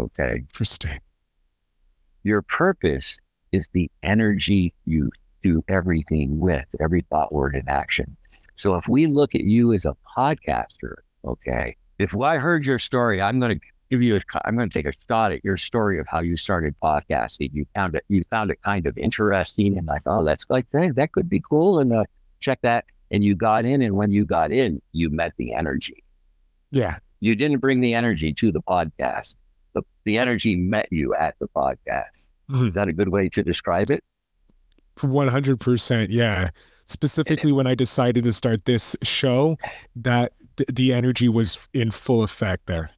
Okay. 0.00 0.44
Interesting. 0.48 1.00
Your 2.22 2.42
purpose 2.42 3.18
is 3.52 3.68
the 3.72 3.90
energy 4.02 4.72
you 4.84 5.10
do 5.42 5.62
everything 5.68 6.38
with, 6.38 6.66
every 6.80 7.02
thought, 7.02 7.32
word, 7.32 7.54
and 7.54 7.68
action. 7.68 8.16
So 8.56 8.76
if 8.76 8.88
we 8.88 9.06
look 9.06 9.34
at 9.34 9.42
you 9.42 9.72
as 9.72 9.84
a 9.84 9.96
podcaster, 10.16 10.96
okay, 11.24 11.76
if 11.98 12.16
I 12.16 12.36
heard 12.36 12.66
your 12.66 12.78
story, 12.78 13.20
I'm 13.20 13.40
going 13.40 13.58
to 13.58 13.66
give 13.90 14.02
you 14.02 14.16
a, 14.16 14.20
I'm 14.44 14.56
going 14.56 14.68
to 14.68 14.72
take 14.72 14.86
a 14.86 14.96
shot 15.08 15.32
at 15.32 15.44
your 15.44 15.56
story 15.56 15.98
of 15.98 16.06
how 16.06 16.20
you 16.20 16.36
started 16.36 16.74
podcasting. 16.82 17.50
You 17.52 17.66
found 17.74 17.94
it, 17.94 18.04
you 18.08 18.24
found 18.30 18.50
it 18.50 18.62
kind 18.62 18.86
of 18.86 18.96
interesting, 18.96 19.76
and 19.76 19.90
I 19.90 19.98
thought, 19.98 20.20
oh, 20.20 20.24
that's 20.24 20.46
like 20.48 20.66
hey, 20.72 20.90
that 20.90 21.12
could 21.12 21.28
be 21.28 21.40
cool, 21.40 21.78
and 21.78 21.92
uh, 21.92 22.04
check 22.40 22.60
that. 22.62 22.84
And 23.10 23.24
you 23.24 23.34
got 23.34 23.64
in, 23.64 23.82
and 23.82 23.96
when 23.96 24.10
you 24.10 24.24
got 24.24 24.52
in, 24.52 24.80
you 24.92 25.10
met 25.10 25.32
the 25.36 25.52
energy. 25.52 26.04
Yeah, 26.70 26.98
you 27.20 27.34
didn't 27.34 27.58
bring 27.58 27.80
the 27.80 27.94
energy 27.94 28.32
to 28.34 28.52
the 28.52 28.62
podcast. 28.62 29.34
The, 29.74 29.82
the 30.04 30.18
energy 30.18 30.56
met 30.56 30.88
you 30.90 31.14
at 31.14 31.36
the 31.38 31.48
podcast. 31.48 32.28
Mm-hmm. 32.50 32.66
Is 32.66 32.74
that 32.74 32.88
a 32.88 32.92
good 32.92 33.08
way 33.08 33.28
to 33.30 33.42
describe 33.42 33.90
it? 33.90 34.02
100%. 34.96 36.06
Yeah. 36.10 36.50
Specifically, 36.84 37.52
when 37.52 37.66
I 37.66 37.74
decided 37.74 38.24
to 38.24 38.32
start 38.32 38.64
this 38.64 38.96
show, 39.02 39.56
that 39.96 40.32
th- 40.56 40.68
the 40.72 40.92
energy 40.92 41.28
was 41.28 41.58
in 41.72 41.90
full 41.90 42.22
effect 42.22 42.66
there. 42.66 42.90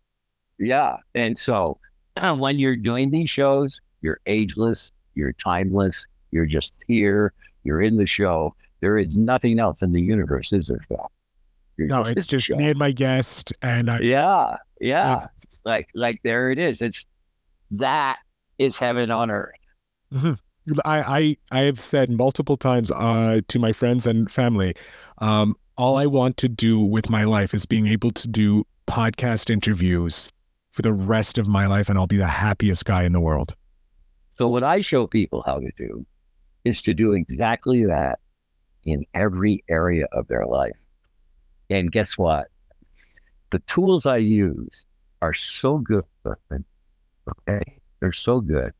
Yeah. 0.58 0.96
And 1.14 1.36
so 1.36 1.78
when 2.36 2.58
you're 2.58 2.76
doing 2.76 3.10
these 3.10 3.28
shows, 3.28 3.80
you're 4.00 4.20
ageless, 4.26 4.92
you're 5.14 5.32
timeless, 5.34 6.06
you're 6.30 6.46
just 6.46 6.74
here, 6.86 7.32
you're 7.64 7.82
in 7.82 7.96
the 7.96 8.06
show. 8.06 8.54
There 8.80 8.98
is 8.98 9.14
nothing 9.14 9.60
else 9.60 9.82
in 9.82 9.92
the 9.92 10.00
universe, 10.00 10.52
is 10.52 10.66
there, 10.66 10.80
Phil? 10.88 11.10
No, 11.78 12.02
just 12.02 12.16
it's 12.16 12.26
just 12.26 12.50
me 12.50 12.68
and 12.68 12.78
my 12.78 12.92
guest, 12.92 13.52
and 13.62 13.90
I. 13.90 14.00
Yeah, 14.00 14.56
yeah, 14.80 15.26
like 15.64 15.88
like 15.94 16.20
there 16.22 16.50
it 16.50 16.58
is. 16.58 16.82
It's 16.82 17.06
that 17.72 18.18
is 18.58 18.78
heaven 18.78 19.10
on 19.10 19.30
earth. 19.30 19.54
Mm-hmm. 20.12 20.32
I, 20.84 21.36
I 21.50 21.60
I 21.60 21.60
have 21.62 21.80
said 21.80 22.10
multiple 22.10 22.56
times 22.56 22.90
uh, 22.90 23.40
to 23.48 23.58
my 23.58 23.72
friends 23.72 24.06
and 24.06 24.30
family, 24.30 24.74
um, 25.18 25.56
all 25.76 25.96
I 25.96 26.06
want 26.06 26.36
to 26.38 26.48
do 26.48 26.78
with 26.78 27.10
my 27.10 27.24
life 27.24 27.54
is 27.54 27.66
being 27.66 27.86
able 27.86 28.10
to 28.12 28.28
do 28.28 28.64
podcast 28.86 29.50
interviews 29.50 30.30
for 30.70 30.82
the 30.82 30.92
rest 30.92 31.38
of 31.38 31.48
my 31.48 31.66
life, 31.66 31.88
and 31.88 31.98
I'll 31.98 32.06
be 32.06 32.16
the 32.16 32.26
happiest 32.26 32.84
guy 32.84 33.04
in 33.04 33.12
the 33.12 33.20
world. 33.20 33.54
So 34.38 34.48
what 34.48 34.64
I 34.64 34.80
show 34.80 35.06
people 35.06 35.42
how 35.44 35.58
to 35.58 35.70
do 35.76 36.06
is 36.64 36.80
to 36.82 36.94
do 36.94 37.12
exactly 37.12 37.84
that 37.86 38.18
in 38.84 39.04
every 39.14 39.64
area 39.68 40.06
of 40.12 40.28
their 40.28 40.46
life. 40.46 40.76
And 41.70 41.90
guess 41.90 42.16
what? 42.16 42.48
The 43.50 43.58
tools 43.60 44.06
I 44.06 44.18
use 44.18 44.86
are 45.22 45.32
so 45.32 45.78
good. 45.78 46.04
Okay. 46.26 47.62
They're 48.00 48.12
so 48.12 48.40
good 48.40 48.74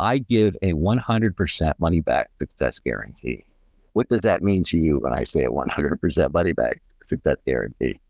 I 0.00 0.16
give 0.16 0.56
a 0.62 0.72
100% 0.72 1.72
money 1.78 2.00
back 2.00 2.30
success 2.38 2.78
guarantee. 2.78 3.44
What 3.92 4.08
does 4.08 4.22
that 4.22 4.42
mean 4.42 4.64
to 4.64 4.78
you 4.78 4.98
when 4.98 5.12
I 5.12 5.24
say 5.24 5.44
a 5.44 5.50
100% 5.50 6.32
money 6.32 6.52
back 6.52 6.80
success 7.04 7.36
guarantee? 7.46 8.00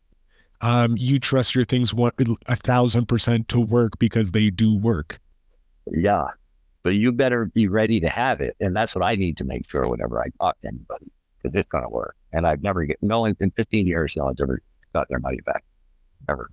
Um, 0.60 0.96
you 0.96 1.18
trust 1.18 1.56
your 1.56 1.64
things 1.64 1.92
one, 1.92 2.12
a 2.46 2.54
thousand 2.54 3.06
percent 3.06 3.48
to 3.48 3.58
work 3.58 3.98
because 3.98 4.30
they 4.30 4.50
do 4.50 4.76
work. 4.76 5.18
Yeah, 5.90 6.26
but 6.84 6.90
you 6.90 7.10
better 7.10 7.46
be 7.46 7.66
ready 7.66 7.98
to 8.00 8.08
have 8.08 8.40
it, 8.40 8.54
and 8.60 8.76
that's 8.76 8.94
what 8.94 9.02
I 9.02 9.16
need 9.16 9.38
to 9.38 9.44
make 9.44 9.68
sure 9.68 9.88
whenever 9.88 10.20
I 10.20 10.26
talk 10.38 10.60
to 10.60 10.68
anybody 10.68 11.10
because 11.42 11.56
it's 11.56 11.66
going 11.66 11.82
to 11.82 11.90
work. 11.90 12.14
And 12.32 12.46
I've 12.46 12.62
never 12.62 12.84
get 12.84 12.98
no 13.02 13.20
one 13.20 13.36
in 13.40 13.50
15 13.52 13.86
years 13.86 14.14
no 14.16 14.26
one's 14.26 14.40
ever 14.40 14.60
got 14.92 15.08
their 15.08 15.18
money 15.18 15.40
back 15.44 15.64
ever. 16.28 16.50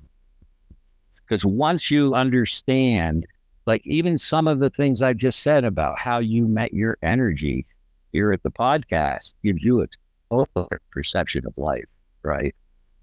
Because 1.27 1.45
once 1.45 1.91
you 1.91 2.13
understand 2.13 3.25
like 3.67 3.85
even 3.85 4.17
some 4.17 4.47
of 4.47 4.59
the 4.59 4.69
things 4.69 5.01
I've 5.01 5.17
just 5.17 5.41
said 5.41 5.65
about 5.65 5.99
how 5.99 6.19
you 6.19 6.47
met 6.47 6.73
your 6.73 6.97
energy 7.03 7.65
here 8.13 8.31
at 8.31 8.41
the 8.41 8.49
podcast 8.49 9.33
gives 9.43 9.61
you 9.61 9.81
a 9.81 9.87
total 10.31 10.69
perception 10.89 11.45
of 11.45 11.53
life, 11.57 11.83
right? 12.23 12.55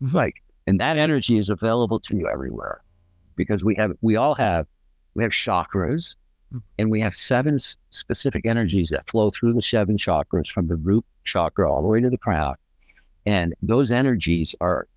Mm-hmm. 0.03 0.17
Like, 0.17 0.43
and 0.67 0.81
that 0.81 0.97
energy 0.97 1.37
is 1.37 1.51
available 1.51 2.01
to 2.01 2.17
you 2.17 2.27
everywhere 2.29 2.83
because 3.37 3.63
we 3.63 3.75
have, 3.75 3.93
we 4.01 4.17
all 4.17 4.35
have, 4.35 4.67
we 5.15 5.23
have 5.23 5.33
chakras 5.33 6.15
mm. 6.53 6.63
and 6.79 6.91
we 6.91 6.99
have 7.03 7.15
seven 7.15 7.59
specific 7.91 8.47
energies 8.47 8.89
that 8.89 9.09
flow 9.11 9.31
through 9.31 9.53
the 9.53 9.63
seven 9.63 9.99
chakras 9.99 10.49
from 10.49 10.67
the 10.67 10.77
root 10.77 11.05
chakra 11.25 11.71
all 11.71 11.83
the 11.83 11.89
way 11.89 12.01
to 12.01 12.09
the 12.09 12.19
crown. 12.19 12.55
And 13.27 13.55
those 13.61 13.93
energies 13.93 14.55
are, 14.63 14.89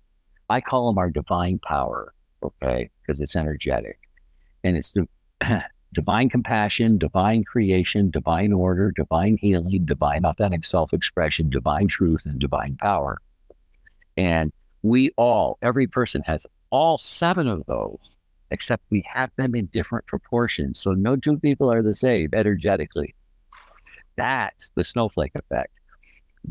I 0.48 0.62
call 0.62 0.86
them 0.86 0.96
our 0.96 1.10
divine 1.10 1.58
power, 1.58 2.14
okay, 2.42 2.88
because 3.08 3.20
it's 3.20 3.36
energetic. 3.36 3.98
And 4.62 4.76
it's 4.76 4.92
the 4.92 5.08
divine 5.94 6.28
compassion, 6.28 6.98
divine 6.98 7.42
creation, 7.42 8.10
divine 8.10 8.52
order, 8.52 8.92
divine 8.94 9.38
healing, 9.38 9.86
divine 9.86 10.26
authentic 10.26 10.64
self 10.64 10.92
expression, 10.92 11.48
divine 11.48 11.88
truth, 11.88 12.26
and 12.26 12.38
divine 12.38 12.76
power. 12.76 13.20
And 14.18 14.52
we 14.82 15.10
all, 15.16 15.58
every 15.62 15.86
person 15.86 16.22
has 16.26 16.46
all 16.70 16.98
seven 16.98 17.48
of 17.48 17.64
those, 17.66 17.98
except 18.50 18.82
we 18.90 19.02
have 19.06 19.30
them 19.36 19.54
in 19.54 19.66
different 19.66 20.06
proportions. 20.06 20.78
So 20.78 20.92
no 20.92 21.16
two 21.16 21.38
people 21.38 21.72
are 21.72 21.82
the 21.82 21.94
same 21.94 22.30
energetically. 22.34 23.14
That's 24.16 24.70
the 24.74 24.84
snowflake 24.84 25.34
effect. 25.34 25.72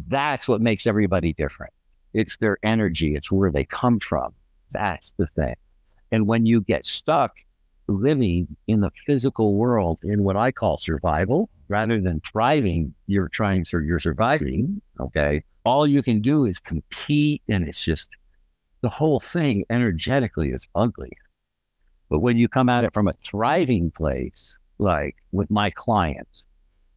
That's 0.08 0.48
what 0.48 0.62
makes 0.62 0.88
everybody 0.88 1.34
different. 1.34 1.74
It's 2.14 2.38
their 2.38 2.58
energy, 2.64 3.16
it's 3.16 3.32
where 3.32 3.52
they 3.52 3.66
come 3.66 4.00
from. 4.00 4.34
That's 4.72 5.14
the 5.18 5.28
thing. 5.28 5.56
And 6.12 6.28
when 6.28 6.46
you 6.46 6.62
get 6.62 6.86
stuck 6.86 7.36
living 7.88 8.56
in 8.68 8.82
the 8.82 8.92
physical 9.06 9.56
world 9.56 10.00
in 10.04 10.24
what 10.24 10.36
I 10.36 10.52
call 10.52 10.78
survival 10.78 11.50
rather 11.70 12.00
than 12.02 12.22
thriving, 12.22 12.94
you're 13.08 13.30
trying, 13.30 13.66
so 13.66 13.78
you're 13.80 14.00
surviving. 14.00 14.82
Okay. 15.00 15.44
All 15.64 15.86
you 15.86 16.02
can 16.02 16.22
do 16.22 16.46
is 16.46 16.60
compete. 16.60 17.42
And 17.48 17.68
it's 17.68 17.84
just 17.84 18.16
the 18.82 18.90
whole 18.90 19.20
thing 19.20 19.66
energetically 19.70 20.52
is 20.52 20.68
ugly. 20.76 21.12
But 22.10 22.20
when 22.20 22.38
you 22.38 22.48
come 22.48 22.70
at 22.70 22.84
it 22.84 22.94
from 22.94 23.08
a 23.08 23.14
thriving 23.14 23.92
place, 23.92 24.56
like 24.78 25.16
with 25.32 25.52
my 25.52 25.70
clients, 25.72 26.46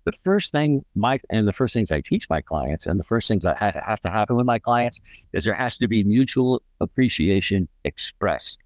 the 0.05 0.13
first 0.25 0.53
thing 0.53 0.85
my 0.95 1.21
and 1.31 1.47
the 1.47 1.53
first 1.53 1.75
things 1.75 1.91
I 1.91 2.01
teach 2.01 2.29
my 2.31 2.41
clients, 2.41 2.87
and 2.87 2.99
the 2.99 3.05
first 3.05 3.29
things 3.29 3.43
that 3.43 3.59
have 3.59 4.01
to 4.03 4.11
happen 4.11 4.37
with 4.37 4.47
my 4.47 4.59
clients 4.59 5.01
is 5.33 5.45
there 5.45 5.55
has 5.55 5.79
to 5.79 5.89
be 5.89 6.05
mutual 6.05 6.63
appreciation 6.81 7.69
expressed. 7.85 8.61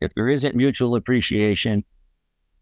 If 0.00 0.14
there 0.14 0.28
isn't 0.28 0.54
mutual 0.56 0.96
appreciation, 0.96 1.84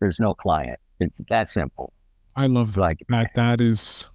there's 0.00 0.18
no 0.20 0.34
client. 0.34 0.78
It's 1.00 1.20
that 1.28 1.48
simple. 1.48 1.92
I 2.36 2.46
love 2.46 2.76
like 2.76 3.02
that. 3.08 3.30
That 3.34 3.60
is. 3.60 4.08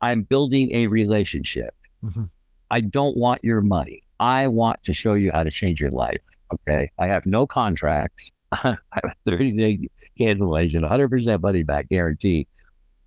I'm 0.00 0.22
building 0.22 0.70
a 0.72 0.86
relationship. 0.86 1.74
Mm-hmm. 2.04 2.24
I 2.70 2.80
don't 2.80 3.16
want 3.16 3.42
your 3.42 3.60
money. 3.60 4.02
I 4.20 4.46
want 4.48 4.82
to 4.84 4.94
show 4.94 5.14
you 5.14 5.30
how 5.32 5.42
to 5.42 5.50
change 5.50 5.80
your 5.80 5.90
life. 5.90 6.20
Okay. 6.52 6.90
I 6.98 7.06
have 7.06 7.26
no 7.26 7.46
contracts. 7.46 8.30
I 8.52 8.76
have 8.92 9.14
30 9.26 9.52
day 9.52 9.88
cancellation, 10.18 10.82
100% 10.82 11.40
money 11.40 11.62
back 11.62 11.88
guarantee. 11.88 12.46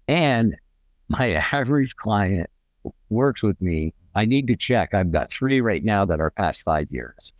And 0.07 0.55
my 1.07 1.33
average 1.51 1.95
client 1.95 2.49
works 3.09 3.43
with 3.43 3.61
me. 3.61 3.93
I 4.15 4.25
need 4.25 4.47
to 4.47 4.55
check. 4.55 4.93
I've 4.93 5.11
got 5.11 5.31
three 5.31 5.61
right 5.61 5.83
now 5.83 6.05
that 6.05 6.19
are 6.19 6.31
past 6.31 6.63
five 6.63 6.87
years 6.89 7.33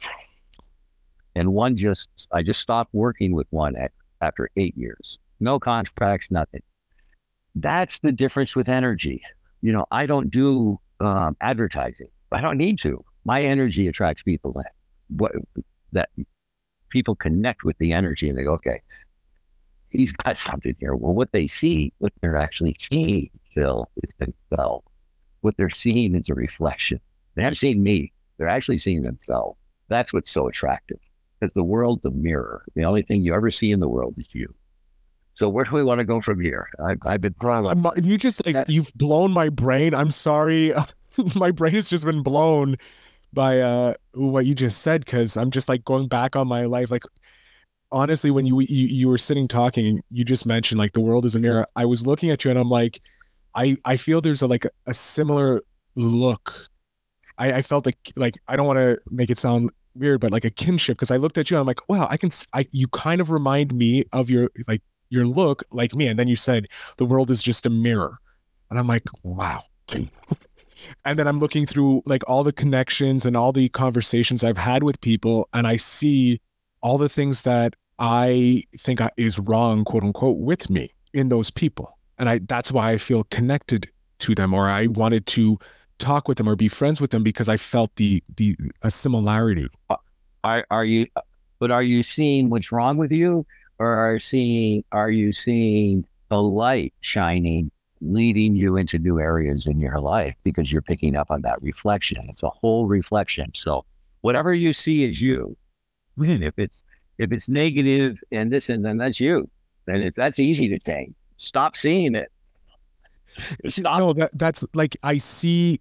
and 1.35 1.53
one 1.53 1.75
just 1.75 2.09
I 2.31 2.41
just 2.41 2.61
stopped 2.61 2.93
working 2.93 3.35
with 3.35 3.47
one 3.49 3.75
at, 3.75 3.91
after 4.21 4.49
eight 4.55 4.75
years. 4.77 5.19
No 5.39 5.59
contracts, 5.59 6.31
nothing. 6.31 6.63
That's 7.55 7.99
the 7.99 8.11
difference 8.11 8.55
with 8.55 8.69
energy. 8.69 9.21
You 9.61 9.73
know, 9.73 9.85
I 9.91 10.05
don't 10.05 10.31
do 10.31 10.79
um, 10.99 11.35
advertising. 11.41 12.07
I 12.31 12.41
don't 12.41 12.57
need 12.57 12.79
to. 12.79 13.03
My 13.25 13.41
energy 13.41 13.87
attracts 13.87 14.23
people 14.23 14.53
that 14.53 14.71
what 15.09 15.33
that 15.91 16.09
people 16.89 17.15
connect 17.15 17.63
with 17.63 17.77
the 17.77 17.91
energy 17.93 18.29
and 18.29 18.37
they 18.37 18.43
go, 18.43 18.53
okay, 18.53 18.81
he's 19.89 20.11
got 20.11 20.37
something 20.37 20.75
here. 20.79 20.95
Well, 20.95 21.13
what 21.13 21.31
they 21.31 21.47
see, 21.47 21.91
what 21.97 22.13
they're 22.21 22.37
actually 22.37 22.75
seeing, 22.79 23.29
Phil, 23.53 23.89
is 24.03 24.11
themselves. 24.19 24.87
What 25.41 25.57
they're 25.57 25.69
seeing 25.69 26.15
is 26.15 26.29
a 26.29 26.33
reflection. 26.33 26.99
They 27.35 27.43
haven't 27.43 27.57
seen 27.57 27.83
me. 27.83 28.11
They're 28.37 28.47
actually 28.47 28.77
seeing 28.77 29.03
themselves. 29.03 29.57
That's 29.89 30.13
what's 30.13 30.31
so 30.31 30.47
attractive 30.47 30.99
because 31.39 31.53
the 31.53 31.63
world's 31.63 32.05
a 32.05 32.11
mirror. 32.11 32.63
The 32.75 32.83
only 32.83 33.01
thing 33.01 33.23
you 33.23 33.33
ever 33.33 33.51
see 33.51 33.71
in 33.71 33.79
the 33.79 33.87
world 33.87 34.15
is 34.17 34.27
you. 34.33 34.53
So 35.33 35.49
where 35.49 35.65
do 35.65 35.71
we 35.71 35.83
want 35.83 35.99
to 35.99 36.05
go 36.05 36.21
from 36.21 36.39
here? 36.39 36.69
I, 36.79 36.95
I've 37.05 37.21
been 37.21 37.35
trying. 37.41 37.65
I'm, 37.65 37.85
you 38.01 38.17
just 38.17 38.45
like 38.45 38.69
you've 38.69 38.93
blown 38.93 39.31
my 39.31 39.49
brain. 39.49 39.93
I'm 39.93 40.11
sorry, 40.11 40.73
my 41.35 41.51
brain 41.51 41.73
has 41.73 41.89
just 41.89 42.05
been 42.05 42.23
blown 42.23 42.77
by 43.33 43.59
uh 43.59 43.93
what 44.13 44.45
you 44.45 44.55
just 44.55 44.81
said 44.81 45.03
because 45.03 45.35
I'm 45.35 45.51
just 45.51 45.67
like 45.67 45.83
going 45.83 46.07
back 46.07 46.37
on 46.37 46.47
my 46.47 46.65
life. 46.65 46.89
Like 46.89 47.03
honestly, 47.91 48.31
when 48.31 48.45
you, 48.45 48.61
you 48.61 48.87
you 48.87 49.07
were 49.09 49.17
sitting 49.17 49.47
talking, 49.47 50.01
you 50.09 50.23
just 50.23 50.45
mentioned 50.45 50.79
like 50.79 50.93
the 50.93 51.01
world 51.01 51.25
is 51.25 51.35
a 51.35 51.39
mirror. 51.39 51.65
I 51.75 51.85
was 51.85 52.07
looking 52.07 52.29
at 52.29 52.45
you 52.45 52.51
and 52.51 52.59
I'm 52.59 52.69
like, 52.69 53.01
I 53.53 53.75
I 53.83 53.97
feel 53.97 54.21
there's 54.21 54.41
a 54.41 54.47
like 54.47 54.65
a, 54.65 54.69
a 54.87 54.93
similar 54.93 55.61
look. 55.95 56.67
I, 57.37 57.53
I 57.53 57.61
felt 57.61 57.85
like 57.85 58.13
like 58.15 58.37
I 58.47 58.55
don't 58.55 58.67
want 58.67 58.77
to 58.77 58.99
make 59.11 59.29
it 59.29 59.37
sound 59.37 59.71
weird, 59.95 60.21
but 60.21 60.31
like 60.31 60.45
a 60.45 60.49
kinship 60.49 60.97
because 60.97 61.11
I 61.11 61.17
looked 61.17 61.37
at 61.37 61.49
you 61.49 61.57
and 61.57 61.61
I'm 61.61 61.67
like, 61.67 61.87
wow, 61.89 62.07
I 62.09 62.17
can 62.17 62.31
I 62.53 62.67
you 62.71 62.87
kind 62.87 63.21
of 63.21 63.29
remind 63.29 63.73
me 63.73 64.05
of 64.11 64.29
your 64.29 64.49
like 64.67 64.81
your 65.09 65.25
look 65.25 65.63
like 65.71 65.95
me. 65.95 66.07
And 66.07 66.19
then 66.19 66.27
you 66.27 66.35
said 66.35 66.67
the 66.97 67.05
world 67.05 67.29
is 67.29 67.41
just 67.41 67.65
a 67.65 67.69
mirror. 67.69 68.19
And 68.69 68.79
I'm 68.79 68.87
like, 68.87 69.03
wow. 69.23 69.59
and 71.05 71.19
then 71.19 71.27
I'm 71.27 71.39
looking 71.39 71.65
through 71.65 72.03
like 72.05 72.27
all 72.29 72.43
the 72.43 72.51
connections 72.51 73.25
and 73.25 73.37
all 73.37 73.51
the 73.51 73.69
conversations 73.69 74.43
I've 74.43 74.57
had 74.57 74.83
with 74.83 74.99
people, 75.01 75.49
and 75.53 75.67
I 75.67 75.77
see 75.77 76.41
all 76.81 76.97
the 76.97 77.09
things 77.09 77.43
that 77.43 77.75
I 77.99 78.63
think 78.77 78.99
is 79.17 79.39
wrong, 79.39 79.85
quote 79.85 80.03
unquote, 80.03 80.37
with 80.37 80.69
me 80.69 80.91
in 81.13 81.29
those 81.29 81.49
people. 81.49 81.97
And 82.17 82.29
I 82.29 82.39
that's 82.39 82.71
why 82.71 82.91
I 82.91 82.97
feel 82.97 83.23
connected 83.25 83.87
to 84.19 84.35
them 84.35 84.53
or 84.53 84.67
I 84.69 84.87
wanted 84.87 85.25
to 85.27 85.59
talk 85.97 86.27
with 86.27 86.37
them 86.37 86.49
or 86.49 86.55
be 86.55 86.67
friends 86.67 86.99
with 86.99 87.11
them 87.11 87.23
because 87.23 87.49
I 87.49 87.57
felt 87.57 87.95
the 87.95 88.23
the 88.35 88.57
a 88.81 88.91
similarity. 88.91 89.67
Uh, 89.89 89.95
are 90.43 90.65
are 90.69 90.85
you 90.85 91.07
uh, 91.15 91.21
but 91.59 91.71
are 91.71 91.83
you 91.83 92.03
seeing 92.03 92.49
what's 92.49 92.71
wrong 92.71 92.97
with 92.97 93.11
you 93.11 93.45
or 93.79 93.87
are 93.87 94.19
seeing 94.19 94.83
are 94.91 95.09
you 95.09 95.33
seeing 95.33 96.05
the 96.29 96.41
light 96.41 96.93
shining 97.01 97.71
leading 98.01 98.55
you 98.55 98.77
into 98.77 98.99
new 98.99 99.19
areas 99.19 99.65
in 99.65 99.79
your 99.79 99.99
life 99.99 100.35
because 100.43 100.71
you're 100.71 100.81
picking 100.81 101.15
up 101.15 101.31
on 101.31 101.41
that 101.41 101.61
reflection 101.61 102.25
it's 102.29 102.43
a 102.43 102.49
whole 102.49 102.85
reflection 102.87 103.51
so 103.55 103.85
whatever 104.21 104.53
you 104.53 104.73
see 104.73 105.03
is 105.03 105.21
you 105.21 105.55
if 106.19 106.53
it's 106.57 106.81
if 107.17 107.31
it's 107.31 107.49
negative 107.49 108.17
and 108.31 108.51
this 108.51 108.69
and 108.69 108.83
then 108.85 108.97
that's 108.97 109.19
you 109.19 109.49
then 109.85 109.97
it, 109.97 110.15
that's 110.15 110.39
easy 110.39 110.67
to 110.67 110.79
change. 110.79 111.13
stop 111.37 111.75
seeing 111.75 112.15
it 112.15 112.31
stop. 113.67 113.99
no 113.99 114.13
that 114.13 114.37
that's 114.37 114.65
like 114.73 114.95
i 115.03 115.17
see 115.17 115.79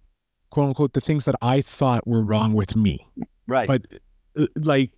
quote 0.55 0.69
unquote 0.69 0.93
the 0.93 1.01
things 1.01 1.25
that 1.25 1.35
i 1.41 1.61
thought 1.61 2.07
were 2.07 2.23
wrong 2.23 2.53
with 2.53 2.75
me 2.75 3.05
right 3.47 3.67
but 3.67 3.81
uh, 4.37 4.47
like 4.55 4.91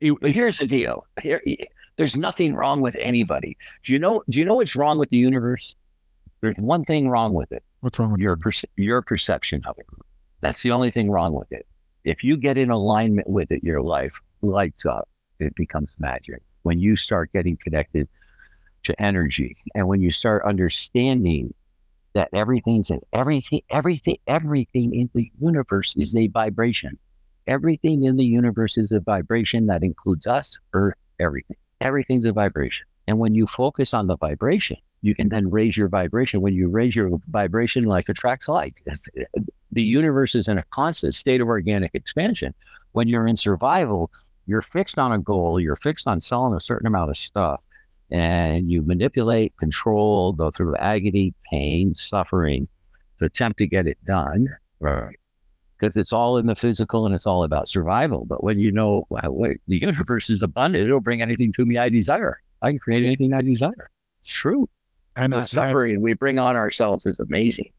it, 0.00 0.18
but 0.20 0.30
here's 0.30 0.58
the 0.58 0.66
deal. 0.66 1.06
Here, 1.22 1.42
there's 1.96 2.16
nothing 2.16 2.54
wrong 2.54 2.80
with 2.80 2.96
anybody. 2.98 3.56
Do 3.84 3.92
you 3.92 3.98
know? 3.98 4.22
Do 4.28 4.38
you 4.38 4.44
know 4.44 4.54
what's 4.54 4.74
wrong 4.76 4.98
with 4.98 5.10
the 5.10 5.18
universe? 5.18 5.74
There's 6.40 6.56
one 6.56 6.84
thing 6.84 7.08
wrong 7.08 7.34
with 7.34 7.52
it. 7.52 7.62
What's 7.80 7.98
wrong 7.98 8.12
with 8.12 8.20
your 8.20 8.36
perce- 8.36 8.64
your 8.76 9.02
perception 9.02 9.62
of 9.66 9.78
it? 9.78 9.86
That's 10.40 10.62
the 10.62 10.70
only 10.72 10.90
thing 10.90 11.10
wrong 11.10 11.34
with 11.34 11.52
it. 11.52 11.66
If 12.04 12.24
you 12.24 12.36
get 12.38 12.56
in 12.56 12.70
alignment 12.70 13.28
with 13.28 13.52
it, 13.52 13.62
your 13.62 13.82
life 13.82 14.18
lights 14.40 14.86
up. 14.86 15.08
It 15.38 15.54
becomes 15.54 15.90
magic. 15.98 16.42
When 16.62 16.78
you 16.78 16.96
start 16.96 17.32
getting 17.32 17.58
connected 17.58 18.08
to 18.84 19.02
energy, 19.02 19.58
and 19.74 19.86
when 19.86 20.00
you 20.00 20.10
start 20.10 20.42
understanding 20.46 21.52
that 22.14 22.28
everything's 22.32 22.90
in 22.90 23.00
everything, 23.12 23.62
everything, 23.70 24.16
everything 24.26 24.94
in 24.94 25.10
the 25.14 25.30
universe 25.40 25.94
is 25.96 26.14
a 26.16 26.26
vibration. 26.28 26.98
Everything 27.46 28.04
in 28.04 28.16
the 28.16 28.24
universe 28.24 28.76
is 28.76 28.92
a 28.92 29.00
vibration 29.00 29.66
that 29.66 29.82
includes 29.82 30.26
us, 30.26 30.58
Earth, 30.72 30.94
everything. 31.18 31.56
Everything's 31.80 32.24
a 32.24 32.32
vibration. 32.32 32.86
And 33.06 33.18
when 33.18 33.34
you 33.34 33.46
focus 33.46 33.94
on 33.94 34.06
the 34.06 34.16
vibration, 34.16 34.76
you 35.02 35.14
can 35.14 35.30
then 35.30 35.50
raise 35.50 35.76
your 35.76 35.88
vibration. 35.88 36.42
When 36.42 36.54
you 36.54 36.68
raise 36.68 36.94
your 36.94 37.10
vibration, 37.28 37.84
like 37.84 38.08
attracts 38.08 38.48
like. 38.48 38.82
The 39.72 39.82
universe 39.84 40.34
is 40.34 40.48
in 40.48 40.58
a 40.58 40.64
constant 40.70 41.14
state 41.14 41.40
of 41.40 41.46
organic 41.46 41.94
expansion. 41.94 42.54
When 42.90 43.06
you're 43.06 43.28
in 43.28 43.36
survival, 43.36 44.10
you're 44.46 44.62
fixed 44.62 44.98
on 44.98 45.12
a 45.12 45.18
goal, 45.20 45.60
you're 45.60 45.76
fixed 45.76 46.08
on 46.08 46.20
selling 46.20 46.56
a 46.56 46.60
certain 46.60 46.88
amount 46.88 47.10
of 47.10 47.16
stuff, 47.16 47.60
and 48.10 48.70
you 48.70 48.82
manipulate, 48.82 49.56
control, 49.56 50.32
go 50.32 50.50
through 50.50 50.76
agony, 50.76 51.34
pain, 51.50 51.94
suffering 51.94 52.68
to 53.18 53.26
attempt 53.26 53.58
to 53.58 53.66
get 53.66 53.86
it 53.86 53.98
done. 54.04 54.48
Right 54.80 55.16
because 55.80 55.96
it's 55.96 56.12
all 56.12 56.36
in 56.36 56.46
the 56.46 56.54
physical 56.54 57.06
and 57.06 57.14
it's 57.14 57.26
all 57.26 57.42
about 57.42 57.68
survival. 57.68 58.24
But 58.26 58.44
when 58.44 58.58
you 58.58 58.70
know 58.70 59.06
wait, 59.10 59.60
the 59.66 59.80
universe 59.80 60.30
is 60.30 60.42
abundant, 60.42 60.84
it'll 60.84 61.00
bring 61.00 61.22
anything 61.22 61.52
to 61.54 61.64
me 61.64 61.78
I 61.78 61.88
desire. 61.88 62.40
I 62.62 62.70
can 62.70 62.78
create 62.78 63.04
anything 63.04 63.32
I 63.32 63.40
desire. 63.40 63.90
It's 64.20 64.32
true. 64.32 64.68
And 65.16 65.32
the 65.32 65.44
suffering 65.46 66.02
we 66.02 66.12
bring 66.12 66.38
on 66.38 66.56
ourselves 66.56 67.06
is 67.06 67.18
amazing. 67.18 67.72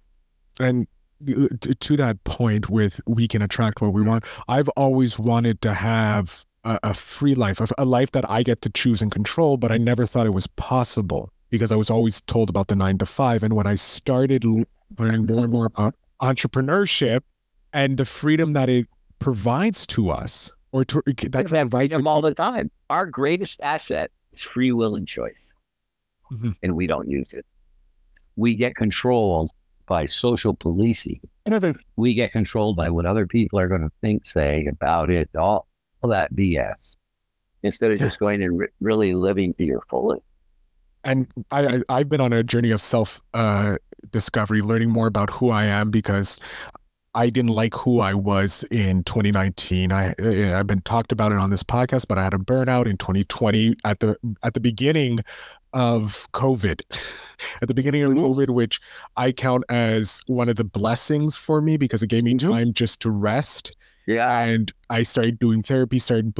And 0.60 0.88
uh, 1.30 1.48
to 1.80 1.98
that 1.98 2.24
point, 2.24 2.70
with 2.70 3.00
we 3.08 3.28
can 3.28 3.42
attract 3.42 3.82
what 3.82 3.94
we 3.94 4.02
want. 4.02 4.26
I've 4.48 4.70
always 4.70 5.18
wanted 5.18 5.62
to 5.62 5.74
have 5.74 6.44
a, 6.64 6.80
a 6.84 6.94
free 6.94 7.36
life, 7.36 7.60
a, 7.60 7.68
a 7.78 7.86
life 7.86 8.12
that 8.12 8.30
I 8.30 8.44
get 8.44 8.62
to 8.64 8.70
choose 8.70 9.02
and 9.02 9.12
control. 9.12 9.58
But 9.58 9.72
I 9.72 9.78
never 9.78 10.06
thought 10.06 10.26
it 10.26 10.34
was 10.34 10.48
possible 10.48 11.32
because 11.50 11.72
I 11.72 11.76
was 11.76 11.90
always 11.90 12.22
told 12.22 12.50
about 12.50 12.68
the 12.68 12.76
nine 12.76 12.98
to 13.00 13.06
five. 13.06 13.44
And 13.44 13.56
when 13.56 13.68
I 13.68 13.76
started 13.76 14.44
learning 14.98 15.26
more 15.26 15.44
and 15.44 15.52
more 15.52 15.66
about 15.66 15.96
entrepreneurship, 16.22 17.22
and 17.74 17.98
the 17.98 18.06
freedom 18.06 18.54
that 18.54 18.70
it 18.70 18.88
provides 19.20 19.88
to 19.88 20.10
us 20.10 20.52
or 20.72 20.86
to 20.86 21.02
that 21.30 21.48
provides 21.48 21.92
them 21.92 22.08
all 22.08 22.22
the 22.22 22.34
time. 22.34 22.72
Our 22.90 23.06
greatest 23.06 23.60
asset 23.62 24.12
is 24.34 24.42
free 24.42 24.72
will 24.72 24.96
and 24.96 25.08
choice. 25.08 25.54
Mm-hmm. 26.32 26.52
And 26.64 26.76
we 26.76 26.88
don't 26.88 27.10
use 27.10 27.34
it. 27.34 27.46
We 28.36 28.56
get 28.56 28.76
controlled 28.76 29.52
by 29.86 30.06
social 30.06 30.54
policing. 30.54 31.20
We 31.98 32.14
get 32.14 32.32
controlled 32.32 32.78
by 32.78 32.90
what 32.90 33.06
other 33.06 33.28
people 33.28 33.60
are 33.60 33.68
going 33.68 33.82
to 33.82 33.92
think, 34.00 34.26
say 34.26 34.66
about 34.66 35.10
it, 35.10 35.30
all, 35.38 35.68
all 36.02 36.10
that 36.10 36.34
BS, 36.34 36.96
instead 37.64 37.92
of 37.92 38.00
just 38.00 38.20
going 38.20 38.42
and 38.44 38.60
re- 38.60 38.68
really 38.80 39.14
living 39.14 39.54
to 39.56 39.64
your 39.64 39.82
fullest. 39.90 40.24
And 41.04 41.28
I, 41.50 41.82
I, 41.90 42.00
have 42.00 42.10
been 42.10 42.22
on 42.22 42.32
a 42.32 42.44
journey 42.44 42.70
of 42.72 42.82
self 42.82 43.22
uh, 43.34 43.78
discovery, 44.12 44.62
learning 44.62 44.92
more 44.92 45.08
about 45.08 45.32
who 45.32 45.50
I 45.50 45.66
am 45.66 45.90
because 45.90 46.40
I 47.14 47.30
didn't 47.30 47.52
like 47.52 47.76
who 47.76 48.00
I 48.00 48.14
was 48.14 48.64
in 48.72 49.04
2019. 49.04 49.92
I 49.92 50.14
eh, 50.18 50.58
I've 50.58 50.68
been 50.68 50.82
talked 50.82 51.12
about 51.12 51.32
it 51.32 51.38
on 51.38 51.50
this 51.50 51.64
podcast, 51.64 52.08
but 52.08 52.18
I 52.18 52.24
had 52.24 52.34
a 52.34 52.38
burnout 52.38 52.86
in 52.86 52.98
2020 52.98 53.76
at 53.84 54.00
the 54.00 54.16
at 54.44 54.54
the 54.54 54.60
beginning 54.60 55.20
of 55.74 56.28
COVID. 56.34 56.82
at 57.62 57.68
the 57.68 57.74
beginning 57.74 58.04
of 58.04 58.12
mm-hmm. 58.12 58.20
COVID, 58.20 58.50
which 58.52 58.80
I 59.18 59.32
count 59.32 59.66
as 59.70 60.22
one 60.28 60.50
of 60.50 60.56
the 60.56 60.64
blessings 60.64 61.36
for 61.36 61.62
me 61.62 61.78
because 61.78 62.02
it 62.02 62.08
gave 62.08 62.24
me 62.24 62.36
mm-hmm. 62.36 62.50
time 62.50 62.74
just 62.74 63.02
to 63.02 63.10
rest. 63.10 63.76
Yeah. 64.08 64.40
And 64.40 64.72
I 64.90 65.04
started 65.04 65.40
doing 65.40 65.62
therapy, 65.62 66.00
started 66.00 66.34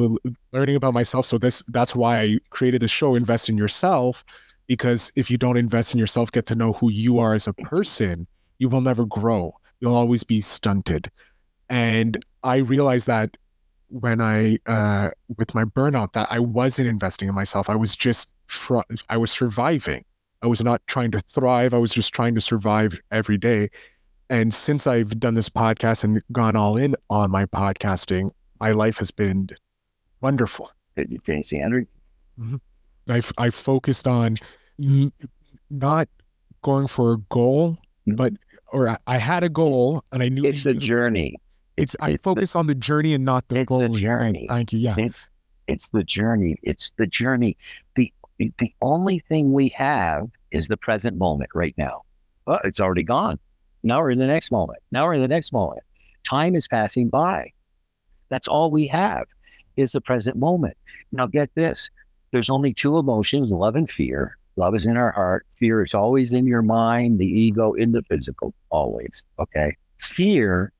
learning 0.52 0.76
about 0.76 0.94
myself. 0.94 1.26
So 1.26 1.38
this 1.38 1.62
that's 1.68 1.94
why 1.94 2.20
I 2.20 2.38
created 2.50 2.82
the 2.82 2.88
show 2.88 3.14
Invest 3.14 3.48
in 3.48 3.56
Yourself 3.56 4.24
because 4.66 5.12
if 5.16 5.30
you 5.30 5.38
don't 5.38 5.56
invest 5.56 5.92
in 5.92 5.98
yourself, 5.98 6.32
get 6.32 6.46
to 6.46 6.54
know 6.54 6.72
who 6.72 6.90
you 6.90 7.18
are 7.18 7.34
as 7.34 7.46
a 7.46 7.52
person, 7.52 8.26
you 8.58 8.68
will 8.68 8.80
never 8.80 9.04
grow 9.04 9.54
you'll 9.82 9.94
always 9.96 10.22
be 10.22 10.40
stunted. 10.40 11.10
And 11.68 12.24
I 12.44 12.58
realized 12.58 13.08
that 13.08 13.36
when 13.88 14.20
I, 14.20 14.58
uh, 14.64 15.10
with 15.36 15.54
my 15.54 15.64
burnout, 15.64 16.12
that 16.12 16.28
I 16.30 16.38
wasn't 16.38 16.88
investing 16.88 17.28
in 17.28 17.34
myself. 17.34 17.68
I 17.68 17.74
was 17.74 17.96
just, 17.96 18.32
try- 18.46 18.84
I 19.10 19.18
was 19.18 19.30
surviving. 19.30 20.04
I 20.40 20.46
was 20.46 20.62
not 20.62 20.86
trying 20.86 21.10
to 21.10 21.20
thrive. 21.20 21.74
I 21.74 21.78
was 21.78 21.92
just 21.92 22.14
trying 22.14 22.34
to 22.36 22.40
survive 22.40 22.98
every 23.10 23.36
day. 23.36 23.70
And 24.32 24.54
since 24.54 24.86
I've 24.86 25.20
done 25.20 25.34
this 25.34 25.50
podcast 25.50 26.04
and 26.04 26.22
gone 26.32 26.56
all 26.56 26.78
in 26.78 26.96
on 27.10 27.30
my 27.30 27.44
podcasting, 27.44 28.30
my 28.58 28.72
life 28.72 28.96
has 28.96 29.10
been 29.10 29.50
wonderful. 30.22 30.70
Did 30.96 31.10
you 31.10 31.18
change 31.18 31.50
the? 31.50 31.58
Mm-hmm. 31.58 32.56
I've, 33.10 33.30
I 33.36 33.50
focused 33.50 34.06
on 34.08 34.38
not 35.68 36.08
going 36.62 36.86
for 36.86 37.12
a 37.12 37.18
goal, 37.28 37.72
mm-hmm. 38.08 38.14
but 38.14 38.32
or 38.72 38.96
I, 39.06 39.18
had 39.18 39.44
a 39.44 39.50
goal 39.50 40.02
and 40.12 40.22
I 40.22 40.30
knew 40.30 40.46
it's 40.46 40.64
the 40.64 40.72
journey. 40.72 41.36
It's 41.76 41.94
I 42.00 42.16
focus 42.16 42.56
on 42.56 42.68
the 42.68 42.74
journey 42.74 43.12
and 43.12 43.26
not 43.26 43.48
the 43.48 43.56
it's 43.56 43.68
goal. 43.68 43.80
The 43.80 43.90
journey. 43.90 44.46
Thank 44.48 44.72
you. 44.72 44.78
Yeah. 44.78 44.94
It's 44.96 45.28
it's 45.66 45.90
the 45.90 46.04
journey. 46.04 46.56
It's 46.62 46.92
the 46.96 47.06
journey. 47.06 47.58
The 47.96 48.10
the 48.38 48.72
only 48.80 49.18
thing 49.28 49.52
we 49.52 49.68
have 49.76 50.30
is 50.52 50.68
the 50.68 50.78
present 50.78 51.18
moment 51.18 51.50
right 51.54 51.74
now. 51.76 52.04
Oh, 52.46 52.58
it's 52.64 52.80
already 52.80 53.02
gone. 53.02 53.38
Now 53.82 54.00
we're 54.00 54.10
in 54.10 54.18
the 54.18 54.26
next 54.26 54.50
moment. 54.50 54.78
Now 54.90 55.04
we're 55.04 55.14
in 55.14 55.22
the 55.22 55.28
next 55.28 55.52
moment. 55.52 55.82
Time 56.24 56.54
is 56.54 56.68
passing 56.68 57.08
by. 57.08 57.52
That's 58.28 58.48
all 58.48 58.70
we 58.70 58.86
have 58.88 59.26
is 59.76 59.92
the 59.92 60.00
present 60.00 60.36
moment. 60.36 60.76
Now 61.10 61.26
get 61.26 61.50
this. 61.54 61.90
There's 62.30 62.50
only 62.50 62.72
two 62.72 62.96
emotions, 62.96 63.50
love 63.50 63.76
and 63.76 63.90
fear. 63.90 64.38
Love 64.56 64.74
is 64.74 64.84
in 64.84 64.96
our 64.96 65.10
heart. 65.10 65.46
Fear 65.58 65.82
is 65.82 65.94
always 65.94 66.32
in 66.32 66.46
your 66.46 66.62
mind, 66.62 67.18
the 67.18 67.26
ego 67.26 67.72
in 67.72 67.92
the 67.92 68.02
physical, 68.02 68.54
always. 68.70 69.22
Okay. 69.38 69.76
Fear 69.98 70.72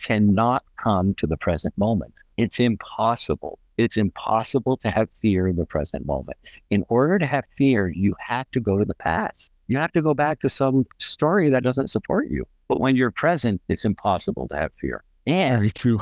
cannot 0.00 0.64
come 0.76 1.14
to 1.14 1.26
the 1.26 1.36
present 1.36 1.76
moment. 1.76 2.12
It's 2.36 2.60
impossible. 2.60 3.58
It's 3.76 3.96
impossible 3.96 4.76
to 4.78 4.90
have 4.90 5.08
fear 5.20 5.48
in 5.48 5.56
the 5.56 5.66
present 5.66 6.06
moment. 6.06 6.38
In 6.70 6.84
order 6.88 7.18
to 7.18 7.26
have 7.26 7.44
fear, 7.56 7.88
you 7.88 8.14
have 8.18 8.50
to 8.52 8.60
go 8.60 8.78
to 8.78 8.84
the 8.84 8.94
past. 8.94 9.50
You 9.70 9.78
have 9.78 9.92
to 9.92 10.02
go 10.02 10.14
back 10.14 10.40
to 10.40 10.50
some 10.50 10.84
story 10.98 11.48
that 11.50 11.62
doesn't 11.62 11.90
support 11.90 12.28
you. 12.28 12.44
But 12.66 12.80
when 12.80 12.96
you're 12.96 13.12
present, 13.12 13.62
it's 13.68 13.84
impossible 13.84 14.48
to 14.48 14.56
have 14.56 14.72
fear. 14.80 15.04
And 15.28 15.58
Very 15.60 15.70
true. 15.70 16.00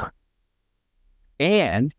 and 1.38 1.94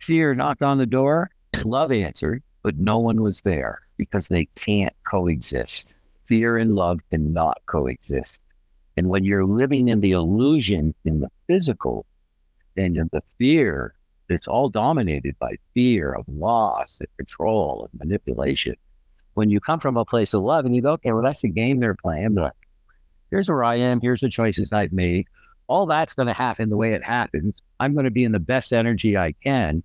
fear 0.00 0.34
knocked 0.34 0.62
on 0.62 0.76
the 0.76 0.84
door, 0.84 1.30
love 1.64 1.92
answered, 1.92 2.42
but 2.62 2.76
no 2.76 2.98
one 2.98 3.22
was 3.22 3.40
there 3.40 3.80
because 3.96 4.28
they 4.28 4.50
can't 4.54 4.92
coexist. 5.10 5.94
Fear 6.26 6.58
and 6.58 6.74
love 6.74 7.00
cannot 7.10 7.56
coexist. 7.64 8.38
And 8.98 9.08
when 9.08 9.24
you're 9.24 9.46
living 9.46 9.88
in 9.88 10.00
the 10.00 10.12
illusion 10.12 10.94
in 11.06 11.20
the 11.20 11.30
physical, 11.46 12.04
then 12.74 13.08
the 13.12 13.22
fear, 13.38 13.94
it's 14.28 14.46
all 14.46 14.68
dominated 14.68 15.38
by 15.38 15.56
fear 15.72 16.12
of 16.12 16.26
loss 16.28 16.98
and 17.00 17.08
control 17.16 17.88
and 17.90 17.98
manipulation. 17.98 18.74
When 19.38 19.50
you 19.50 19.60
come 19.60 19.78
from 19.78 19.96
a 19.96 20.04
place 20.04 20.34
of 20.34 20.42
love 20.42 20.66
and 20.66 20.74
you 20.74 20.82
go, 20.82 20.94
okay, 20.94 21.12
well, 21.12 21.22
that's 21.22 21.44
a 21.44 21.48
game 21.48 21.78
they're 21.78 21.94
playing, 21.94 22.34
but 22.34 22.56
here's 23.30 23.48
where 23.48 23.62
I 23.62 23.76
am, 23.76 24.00
here's 24.00 24.22
the 24.22 24.28
choices 24.28 24.72
I've 24.72 24.92
made. 24.92 25.28
All 25.68 25.86
that's 25.86 26.14
going 26.14 26.26
to 26.26 26.34
happen 26.34 26.70
the 26.70 26.76
way 26.76 26.92
it 26.92 27.04
happens. 27.04 27.62
I'm 27.78 27.92
going 27.92 28.04
to 28.04 28.10
be 28.10 28.24
in 28.24 28.32
the 28.32 28.40
best 28.40 28.72
energy 28.72 29.16
I 29.16 29.34
can 29.44 29.84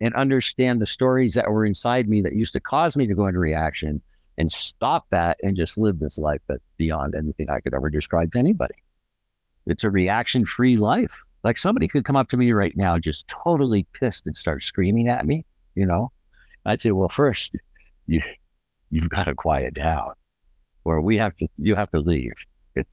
and 0.00 0.12
understand 0.14 0.80
the 0.82 0.86
stories 0.86 1.34
that 1.34 1.48
were 1.48 1.64
inside 1.64 2.08
me 2.08 2.22
that 2.22 2.34
used 2.34 2.54
to 2.54 2.60
cause 2.60 2.96
me 2.96 3.06
to 3.06 3.14
go 3.14 3.28
into 3.28 3.38
reaction 3.38 4.02
and 4.36 4.50
stop 4.50 5.06
that 5.10 5.36
and 5.44 5.56
just 5.56 5.78
live 5.78 6.00
this 6.00 6.18
life 6.18 6.40
that's 6.48 6.64
beyond 6.76 7.14
anything 7.14 7.50
I 7.50 7.60
could 7.60 7.74
ever 7.74 7.88
describe 7.88 8.32
to 8.32 8.40
anybody. 8.40 8.74
It's 9.64 9.84
a 9.84 9.90
reaction 9.90 10.44
free 10.44 10.76
life. 10.76 11.20
Like 11.44 11.56
somebody 11.56 11.86
could 11.86 12.04
come 12.04 12.16
up 12.16 12.30
to 12.30 12.36
me 12.36 12.50
right 12.50 12.76
now, 12.76 12.98
just 12.98 13.28
totally 13.28 13.86
pissed 13.92 14.26
and 14.26 14.36
start 14.36 14.64
screaming 14.64 15.08
at 15.08 15.24
me, 15.24 15.44
you 15.76 15.86
know? 15.86 16.10
I'd 16.66 16.80
say, 16.80 16.90
well, 16.90 17.08
first, 17.08 17.54
you, 18.08 18.20
you've 18.92 19.08
got 19.08 19.24
to 19.24 19.34
quiet 19.34 19.74
down 19.74 20.12
or 20.84 21.00
we 21.00 21.16
have 21.16 21.34
to, 21.36 21.48
you 21.58 21.74
have 21.74 21.90
to 21.90 21.98
leave. 21.98 22.34
It, 22.76 22.86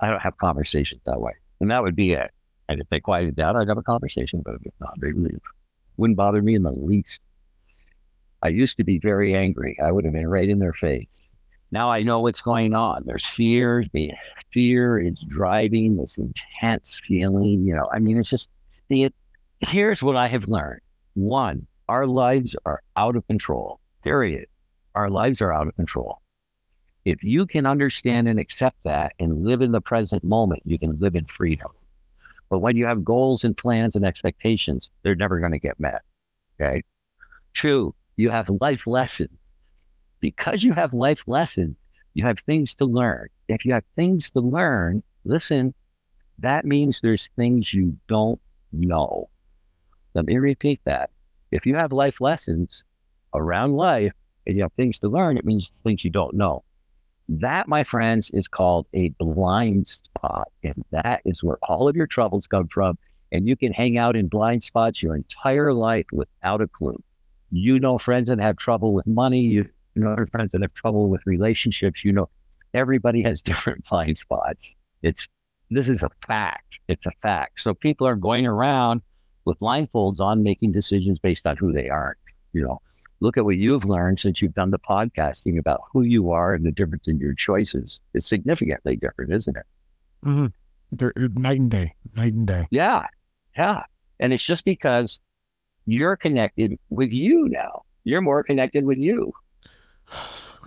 I 0.00 0.08
don't 0.08 0.22
have 0.22 0.36
conversations 0.38 1.02
that 1.06 1.20
way. 1.20 1.32
And 1.60 1.70
that 1.70 1.82
would 1.82 1.94
be 1.94 2.12
it. 2.12 2.30
And 2.68 2.80
if 2.80 2.88
they 2.88 2.98
quieted 2.98 3.36
down, 3.36 3.56
I'd 3.56 3.68
have 3.68 3.78
a 3.78 3.82
conversation, 3.82 4.42
but 4.44 4.56
if 4.62 4.72
not, 4.80 4.94
they 5.00 5.12
leave. 5.12 5.40
Wouldn't 5.98 6.16
bother 6.16 6.42
me 6.42 6.54
in 6.54 6.62
the 6.62 6.72
least. 6.72 7.22
I 8.42 8.48
used 8.48 8.76
to 8.78 8.84
be 8.84 8.98
very 8.98 9.34
angry. 9.34 9.78
I 9.82 9.92
would 9.92 10.04
have 10.04 10.14
been 10.14 10.26
right 10.26 10.48
in 10.48 10.58
their 10.58 10.72
face. 10.72 11.06
Now 11.70 11.90
I 11.90 12.02
know 12.02 12.20
what's 12.20 12.42
going 12.42 12.74
on. 12.74 13.02
There's 13.06 13.26
fear. 13.26 13.84
The 13.92 14.12
fear 14.52 14.98
is 14.98 15.20
driving 15.28 15.96
this 15.96 16.18
intense 16.18 17.00
feeling. 17.04 17.66
You 17.66 17.76
know, 17.76 17.88
I 17.92 17.98
mean, 17.98 18.18
it's 18.18 18.30
just 18.30 18.50
the. 18.88 19.12
Here's 19.60 20.02
what 20.02 20.16
I 20.16 20.28
have 20.28 20.48
learned. 20.48 20.80
One, 21.14 21.66
our 21.88 22.06
lives 22.06 22.54
are 22.66 22.82
out 22.96 23.16
of 23.16 23.26
control. 23.26 23.80
Period. 24.04 24.46
Our 24.96 25.10
lives 25.10 25.42
are 25.42 25.52
out 25.52 25.68
of 25.68 25.76
control. 25.76 26.22
If 27.04 27.22
you 27.22 27.44
can 27.44 27.66
understand 27.66 28.28
and 28.28 28.40
accept 28.40 28.78
that 28.84 29.12
and 29.20 29.44
live 29.44 29.60
in 29.60 29.72
the 29.72 29.80
present 29.82 30.24
moment, 30.24 30.62
you 30.64 30.78
can 30.78 30.98
live 30.98 31.14
in 31.14 31.26
freedom. 31.26 31.68
But 32.48 32.60
when 32.60 32.76
you 32.76 32.86
have 32.86 33.04
goals 33.04 33.44
and 33.44 33.54
plans 33.54 33.94
and 33.94 34.06
expectations, 34.06 34.88
they're 35.02 35.14
never 35.14 35.38
going 35.38 35.52
to 35.52 35.58
get 35.58 35.78
met. 35.78 36.00
Okay. 36.58 36.82
Two, 37.52 37.94
you 38.16 38.30
have 38.30 38.48
life 38.60 38.86
lessons. 38.86 39.38
Because 40.20 40.64
you 40.64 40.72
have 40.72 40.94
life 40.94 41.24
lessons, 41.26 41.76
you 42.14 42.24
have 42.24 42.38
things 42.40 42.74
to 42.76 42.86
learn. 42.86 43.28
If 43.48 43.66
you 43.66 43.74
have 43.74 43.84
things 43.96 44.30
to 44.30 44.40
learn, 44.40 45.02
listen, 45.24 45.74
that 46.38 46.64
means 46.64 47.00
there's 47.00 47.28
things 47.36 47.74
you 47.74 47.98
don't 48.08 48.40
know. 48.72 49.28
Let 50.14 50.24
me 50.24 50.38
repeat 50.38 50.80
that. 50.84 51.10
If 51.50 51.66
you 51.66 51.74
have 51.74 51.92
life 51.92 52.22
lessons 52.22 52.82
around 53.34 53.74
life 53.74 54.14
you 54.54 54.62
have 54.62 54.72
things 54.74 54.98
to 55.00 55.08
learn, 55.08 55.36
it 55.36 55.44
means 55.44 55.70
things 55.84 56.04
you 56.04 56.10
don't 56.10 56.34
know. 56.34 56.62
That, 57.28 57.66
my 57.66 57.82
friends, 57.82 58.30
is 58.30 58.46
called 58.46 58.86
a 58.94 59.08
blind 59.18 59.88
spot. 59.88 60.48
And 60.62 60.84
that 60.92 61.22
is 61.24 61.42
where 61.42 61.58
all 61.62 61.88
of 61.88 61.96
your 61.96 62.06
troubles 62.06 62.46
come 62.46 62.68
from. 62.68 62.98
And 63.32 63.48
you 63.48 63.56
can 63.56 63.72
hang 63.72 63.98
out 63.98 64.14
in 64.14 64.28
blind 64.28 64.62
spots 64.62 65.02
your 65.02 65.16
entire 65.16 65.72
life 65.72 66.06
without 66.12 66.60
a 66.60 66.68
clue. 66.68 67.02
You 67.50 67.80
know 67.80 67.98
friends 67.98 68.28
that 68.28 68.38
have 68.38 68.56
trouble 68.56 68.92
with 68.92 69.06
money. 69.06 69.40
You 69.40 69.68
know 69.96 70.16
friends 70.30 70.52
that 70.52 70.62
have 70.62 70.74
trouble 70.74 71.08
with 71.08 71.26
relationships. 71.26 72.04
You 72.04 72.12
know, 72.12 72.28
everybody 72.74 73.22
has 73.22 73.42
different 73.50 73.88
blind 73.88 74.18
spots. 74.18 74.68
It's 75.02 75.28
this 75.70 75.88
is 75.88 76.02
a 76.04 76.10
fact. 76.26 76.78
It's 76.86 77.06
a 77.06 77.12
fact. 77.22 77.60
So 77.60 77.74
people 77.74 78.06
are 78.06 78.14
going 78.14 78.46
around 78.46 79.02
with 79.44 79.58
blindfolds 79.58 80.20
on 80.20 80.44
making 80.44 80.72
decisions 80.72 81.18
based 81.18 81.46
on 81.46 81.56
who 81.56 81.72
they 81.72 81.88
aren't. 81.88 82.18
You 82.52 82.62
know, 82.62 82.80
look 83.20 83.36
at 83.36 83.44
what 83.44 83.56
you've 83.56 83.84
learned 83.84 84.20
since 84.20 84.42
you've 84.42 84.54
done 84.54 84.70
the 84.70 84.78
podcasting 84.78 85.58
about 85.58 85.82
who 85.92 86.02
you 86.02 86.30
are 86.30 86.54
and 86.54 86.64
the 86.64 86.72
difference 86.72 87.08
in 87.08 87.18
your 87.18 87.34
choices. 87.34 88.00
It's 88.14 88.26
significantly 88.26 88.96
different, 88.96 89.32
isn't 89.32 89.56
it? 89.56 89.66
Mm-hmm. 90.24 90.46
They're 90.92 91.12
night 91.34 91.60
and 91.60 91.70
day, 91.70 91.94
night 92.14 92.34
and 92.34 92.46
day. 92.46 92.68
Yeah. 92.70 93.06
Yeah. 93.56 93.84
And 94.20 94.32
it's 94.32 94.44
just 94.44 94.64
because 94.64 95.18
you're 95.86 96.16
connected 96.16 96.78
with 96.90 97.12
you 97.12 97.48
now. 97.48 97.82
You're 98.04 98.20
more 98.20 98.42
connected 98.42 98.84
with 98.84 98.98
you. 98.98 99.32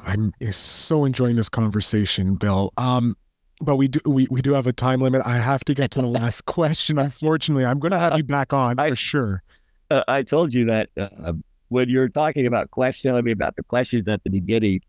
I'm 0.05 0.33
so 0.51 1.05
enjoying 1.05 1.35
this 1.35 1.49
conversation, 1.49 2.35
Bill. 2.35 2.73
Um, 2.77 3.15
but 3.61 3.75
we 3.75 3.87
do 3.89 3.99
we, 4.05 4.27
we 4.31 4.41
do 4.41 4.53
have 4.53 4.67
a 4.67 4.73
time 4.73 5.01
limit. 5.01 5.21
I 5.25 5.37
have 5.37 5.63
to 5.65 5.73
get 5.73 5.91
to 5.91 6.01
the 6.01 6.07
last 6.19 6.45
question. 6.45 6.97
Unfortunately, 6.97 7.65
I'm 7.65 7.79
going 7.79 7.91
to 7.91 7.99
have 7.99 8.17
you 8.17 8.23
back 8.23 8.53
on 8.53 8.79
I, 8.79 8.89
for 8.89 8.95
sure. 8.95 9.43
Uh, 9.91 10.03
I 10.07 10.23
told 10.23 10.53
you 10.53 10.65
that 10.65 10.89
uh, 10.97 11.33
when 11.69 11.89
you're 11.89 12.09
talking 12.09 12.45
about 12.45 12.71
questioning 12.71 13.23
me 13.23 13.31
about 13.31 13.55
the 13.55 13.63
questions 13.63 14.07
at 14.07 14.23
the 14.23 14.29
beginning, 14.29 14.81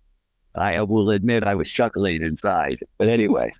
I 0.54 0.80
will 0.82 1.10
admit 1.10 1.44
I 1.44 1.54
was 1.54 1.70
chuckling 1.70 2.22
inside. 2.22 2.80
But 2.98 3.08
anyway, 3.08 3.52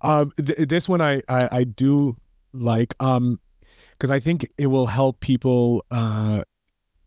um, 0.00 0.32
th- 0.36 0.68
this 0.68 0.88
one 0.88 1.00
I, 1.00 1.22
I 1.28 1.48
I 1.58 1.64
do 1.64 2.16
like 2.52 2.94
um 3.00 3.40
because 3.92 4.10
I 4.10 4.20
think 4.20 4.46
it 4.58 4.66
will 4.66 4.86
help 4.86 5.20
people 5.20 5.84
uh 5.90 6.42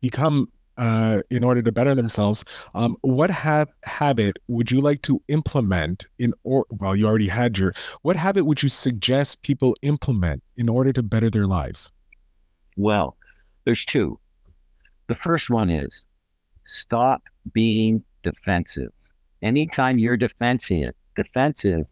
become 0.02 0.50
uh, 0.78 1.22
in 1.30 1.44
order 1.44 1.62
to 1.62 1.72
better 1.72 1.96
themselves. 1.96 2.44
Um, 2.74 2.98
what 3.02 3.32
ha- 3.32 3.66
habit 3.84 4.38
would 4.48 4.72
you 4.72 4.82
like 4.82 5.02
to 5.04 5.22
implement 5.28 6.06
in 6.20 6.34
or 6.44 6.66
well, 6.70 6.96
you 6.96 7.08
already 7.08 7.28
had 7.28 7.58
your. 7.58 7.74
What 8.02 8.16
habit 8.16 8.46
would 8.46 8.62
you 8.64 8.70
suggest 8.70 9.42
people 9.42 9.76
implement 9.82 10.44
in 10.58 10.70
order 10.70 10.92
to 10.94 11.04
better 11.04 11.30
their 11.30 11.46
lives? 11.46 11.92
Well, 12.78 13.18
there's 13.64 13.86
two. 13.86 14.20
The 15.08 15.16
first 15.16 15.50
one 15.50 15.70
is 15.70 16.06
stop 16.66 17.22
being 17.54 18.04
defensive. 18.24 18.92
Anytime 19.42 20.00
you're 20.00 20.18
defensive, 20.18 20.94
defensive, 21.16 21.86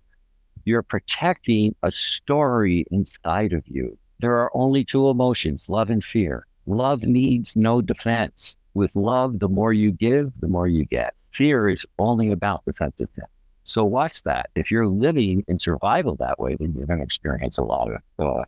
you're 0.65 0.81
protecting 0.81 1.75
a 1.83 1.91
story 1.91 2.85
inside 2.89 3.53
of 3.53 3.63
you. 3.67 3.97
There 4.19 4.37
are 4.37 4.51
only 4.55 4.83
two 4.83 5.09
emotions, 5.09 5.65
love 5.67 5.89
and 5.89 6.03
fear. 6.03 6.47
Love 6.65 7.03
needs 7.03 7.55
no 7.55 7.81
defense 7.81 8.55
with 8.73 8.95
love, 8.95 9.39
the 9.39 9.49
more 9.49 9.73
you 9.73 9.91
give, 9.91 10.31
the 10.39 10.47
more 10.47 10.67
you 10.67 10.85
get. 10.85 11.13
Fear 11.31 11.69
is 11.69 11.85
only 11.99 12.31
about 12.31 12.63
defensiveness. 12.65 13.29
So 13.65 13.83
watch 13.83 14.23
that. 14.23 14.49
If 14.55 14.71
you're 14.71 14.87
living 14.87 15.43
in 15.47 15.59
survival 15.59 16.15
that 16.15 16.39
way, 16.39 16.55
then 16.55 16.73
you're 16.75 16.87
going 16.87 16.99
to 16.99 17.05
experience 17.05 17.57
a 17.57 17.63
lot 17.63 17.91
of 17.91 18.01
uh, 18.19 18.43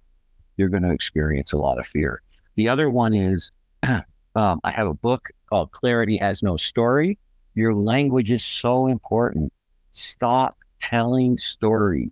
you're 0.57 0.69
going 0.69 0.83
to 0.83 0.91
experience 0.91 1.53
a 1.53 1.57
lot 1.57 1.79
of 1.79 1.85
fear. 1.85 2.21
The 2.55 2.69
other 2.69 2.89
one 2.89 3.13
is 3.13 3.51
um, 4.35 4.59
I 4.63 4.71
have 4.71 4.87
a 4.87 4.93
book 4.93 5.29
called 5.49 5.71
Clarity 5.71 6.17
Has 6.17 6.43
No 6.43 6.57
Story. 6.57 7.17
Your 7.53 7.73
language 7.73 8.31
is 8.31 8.43
so 8.43 8.87
important. 8.87 9.51
Stop 9.91 10.57
telling 10.81 11.37
stories. 11.37 12.11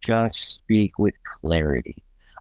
Just 0.00 0.54
speak 0.54 0.98
with 0.98 1.14
clarity. 1.24 1.96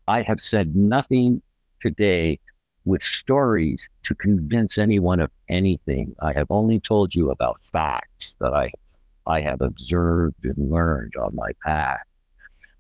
I 0.08 0.22
have 0.22 0.40
said 0.40 0.76
nothing 0.76 1.42
today 1.82 2.40
with 2.86 3.04
stories 3.04 3.90
to 4.04 4.16
convince 4.16 4.78
anyone 4.78 5.20
of 5.20 5.32
anything. 5.50 6.16
I 6.22 6.34
have 6.34 6.48
only 6.50 6.80
told 6.80 7.14
you 7.14 7.32
about 7.32 7.60
facts 7.72 8.36
that 8.40 8.54
I 8.54 8.72
I 9.26 9.42
have 9.42 9.60
observed 9.60 10.46
and 10.46 10.72
learned 10.72 11.16
on 11.18 11.36
my 11.36 11.52
path. 11.62 12.00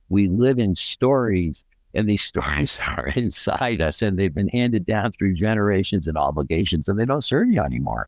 We 0.07 0.29
live 0.29 0.59
in 0.59 0.75
stories, 0.75 1.65
and 1.97 2.07
these 2.07 2.23
stories 2.23 2.79
are 2.87 3.07
inside 3.15 3.81
us, 3.81 4.01
and 4.01 4.17
they've 4.17 4.33
been 4.33 4.49
handed 4.49 4.85
down 4.85 5.11
through 5.11 5.33
generations 5.33 6.07
and 6.07 6.17
obligations, 6.17 6.87
and 6.87 6.97
they 6.97 7.05
don't 7.05 7.23
serve 7.23 7.49
you 7.49 7.61
anymore. 7.61 8.07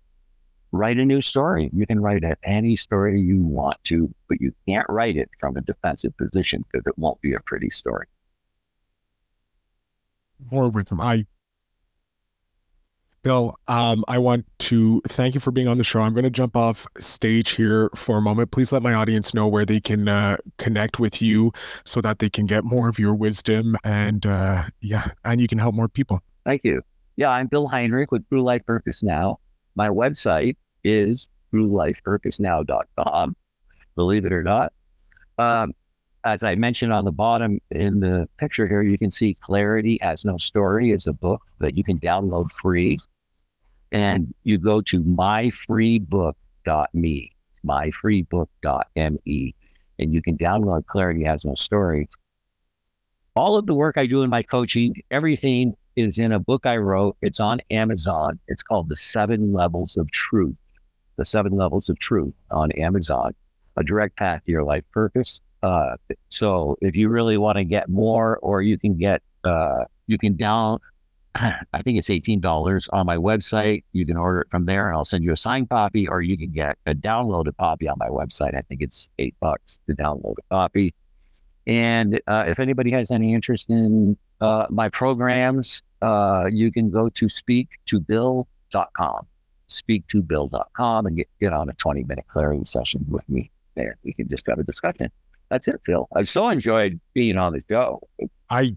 Write 0.72 1.00
a 1.00 1.06
new 1.06 1.20
story. 1.20 1.72
You 1.74 1.88
can 1.88 2.00
write 2.00 2.24
any 2.44 2.76
story 2.76 3.20
you 3.20 3.42
want 3.42 3.84
to, 3.86 4.14
but 4.28 4.40
you 4.40 4.54
can't 4.68 4.86
write 4.88 5.18
it 5.18 5.30
from 5.40 5.58
a 5.58 5.62
defensive 5.62 6.16
position 6.16 6.64
because 6.72 6.86
it 6.86 6.98
won't 6.98 7.20
be 7.22 7.34
a 7.34 7.40
pretty 7.40 7.72
story. 7.72 8.06
More 10.52 10.70
with. 10.70 10.94
I 10.94 11.26
Bill, 13.22 13.58
um, 13.68 14.06
I 14.08 14.18
want 14.18 14.46
to 14.60 15.02
thank 15.08 15.34
you 15.34 15.42
for 15.42 15.52
being 15.52 15.68
on 15.68 15.78
the 15.78 15.84
show. 15.84 16.00
I'm 16.00 16.14
going 16.14 16.24
to 16.24 16.30
jump 16.30 16.56
off 16.56 16.88
stage 16.98 17.52
here 17.52 17.90
for 17.96 18.18
a 18.18 18.22
moment. 18.22 18.52
Please 18.52 18.72
let 18.72 18.82
my 18.82 18.94
audience 18.94 19.34
know 19.34 19.48
where 19.48 19.66
they 19.66 19.82
can 19.82 20.08
uh, 20.08 20.38
connect 20.58 21.00
with 21.00 21.22
you 21.22 21.52
so 21.84 22.02
that 22.02 22.20
they 22.20 22.30
can 22.30 22.46
get 22.46 22.64
more 22.64 22.88
of 22.88 22.98
your 22.98 23.14
wisdom 23.14 23.76
and 23.84 24.26
uh, 24.26 24.64
yeah, 24.82 25.10
and 25.26 25.42
you 25.42 25.48
can 25.48 25.60
help 25.60 25.76
more 25.76 25.90
people. 25.90 26.22
Thank 26.46 26.64
you. 26.64 26.82
yeah, 27.18 27.30
I'm 27.30 27.48
Bill 27.48 27.68
Heinrich 27.68 28.12
with 28.12 28.28
True 28.30 28.42
Life 28.42 28.66
Purpose 28.66 29.04
Now. 29.04 29.40
My 29.76 29.90
website 29.90 30.56
is 30.84 31.28
truelifepurposenow.com, 31.54 33.36
believe 33.96 34.26
it 34.26 34.32
or 34.32 34.44
not. 34.44 34.72
Um, 35.38 35.74
as 36.30 36.44
I 36.44 36.56
mentioned 36.56 36.94
on 36.94 37.06
the 37.06 37.12
bottom 37.12 37.60
in 37.72 38.00
the 38.00 38.28
picture 38.38 38.68
here, 38.68 38.82
you 38.82 38.98
can 38.98 39.12
see 39.12 39.34
Clarity 39.36 40.00
Has 40.02 40.24
No 40.24 40.38
Story 40.38 40.92
is 40.92 41.08
a 41.08 41.14
book 41.14 41.42
that 41.60 41.78
you 41.78 41.84
can 41.84 42.00
download 42.00 42.52
free. 42.52 43.00
And 43.92 44.34
you 44.44 44.60
go 44.60 44.82
to 44.82 45.04
myfreebook.me, 45.04 47.32
myfreebook.me, 47.66 49.56
and 50.00 50.14
you 50.14 50.22
can 50.22 50.38
download 50.38 50.86
Clarity 50.86 51.24
Has 51.24 51.44
No 51.44 51.56
Story. 51.56 52.08
All 53.36 53.58
of 53.58 53.66
the 53.66 53.74
work 53.74 53.98
I 53.98 54.06
do 54.06 54.22
in 54.22 54.30
my 54.30 54.44
coaching, 54.44 54.94
everything 55.12 55.76
is 55.96 56.18
in 56.18 56.32
a 56.32 56.40
book 56.40 56.66
I 56.66 56.78
wrote. 56.78 57.18
It's 57.22 57.40
on 57.40 57.62
Amazon. 57.72 58.40
It's 58.48 58.64
called 58.64 58.90
The 58.90 58.98
Seven 58.98 59.54
Levels 59.54 59.98
of 59.98 60.10
Truth. 60.12 60.56
The 61.18 61.26
Seven 61.26 61.54
Levels 61.54 61.90
of 61.90 62.00
Truth 62.00 62.34
on 62.52 62.72
Amazon, 62.74 63.34
a 63.76 63.84
direct 63.84 64.16
path 64.16 64.44
to 64.46 64.52
your 64.52 64.64
life 64.64 64.84
purpose. 64.92 65.42
Uh, 65.62 65.96
so 66.30 66.78
if 66.82 66.96
you 66.96 67.10
really 67.10 67.38
want 67.38 67.58
to 67.58 67.64
get 67.64 67.90
more, 67.90 68.38
or 68.38 68.62
you 68.62 68.78
can 68.78 68.98
get, 68.98 69.22
uh, 69.44 69.86
you 70.08 70.18
can 70.18 70.36
down, 70.36 70.80
I 71.36 71.82
think 71.84 71.98
it's 71.98 72.10
eighteen 72.10 72.40
dollars 72.40 72.88
on 72.92 73.06
my 73.06 73.18
website. 73.18 73.84
You 73.92 74.06
can 74.06 74.18
order 74.18 74.42
it 74.42 74.48
from 74.50 74.66
there, 74.66 74.94
I'll 74.94 75.06
send 75.06 75.24
you 75.24 75.32
a 75.32 75.38
signed 75.38 75.70
copy, 75.70 76.08
or 76.08 76.22
you 76.22 76.38
can 76.38 76.52
get 76.52 76.78
a 76.86 76.94
downloaded 76.94 77.56
copy 77.58 77.88
on 77.88 77.98
my 78.00 78.08
website. 78.08 78.56
I 78.56 78.62
think 78.62 78.82
it's 78.82 79.10
eight 79.20 79.36
bucks 79.40 79.80
to 79.88 79.96
download 79.96 80.36
a 80.40 80.44
copy. 80.50 80.94
And 81.68 82.20
uh, 82.26 82.46
if 82.48 82.60
anybody 82.60 82.92
has 82.92 83.12
any 83.12 83.34
interest 83.34 83.70
in 83.70 84.18
uh, 84.42 84.66
my 84.70 84.90
programs, 84.90 85.84
uh, 86.02 86.46
you 86.52 86.72
can 86.72 86.90
go 86.90 87.10
to 87.10 87.28
speaktobill.com, 87.28 89.28
speaktobill.com, 89.68 91.06
and 91.06 91.18
get, 91.18 91.28
get 91.40 91.54
on 91.54 91.70
a 91.70 91.74
20 91.74 92.06
minute 92.06 92.26
clarity 92.28 92.66
session 92.66 93.06
with 93.08 93.28
me 93.30 93.52
there. 93.76 93.98
We 94.04 94.14
can 94.14 94.28
just 94.28 94.48
have 94.48 94.58
a 94.58 94.64
discussion. 94.64 95.12
That's 95.50 95.68
it, 95.68 95.82
Phil. 95.86 96.08
I've 96.16 96.30
so 96.30 96.48
enjoyed 96.50 97.00
being 97.14 97.38
on 97.38 97.54
the 97.54 97.64
show. 97.70 98.02
I 98.50 98.76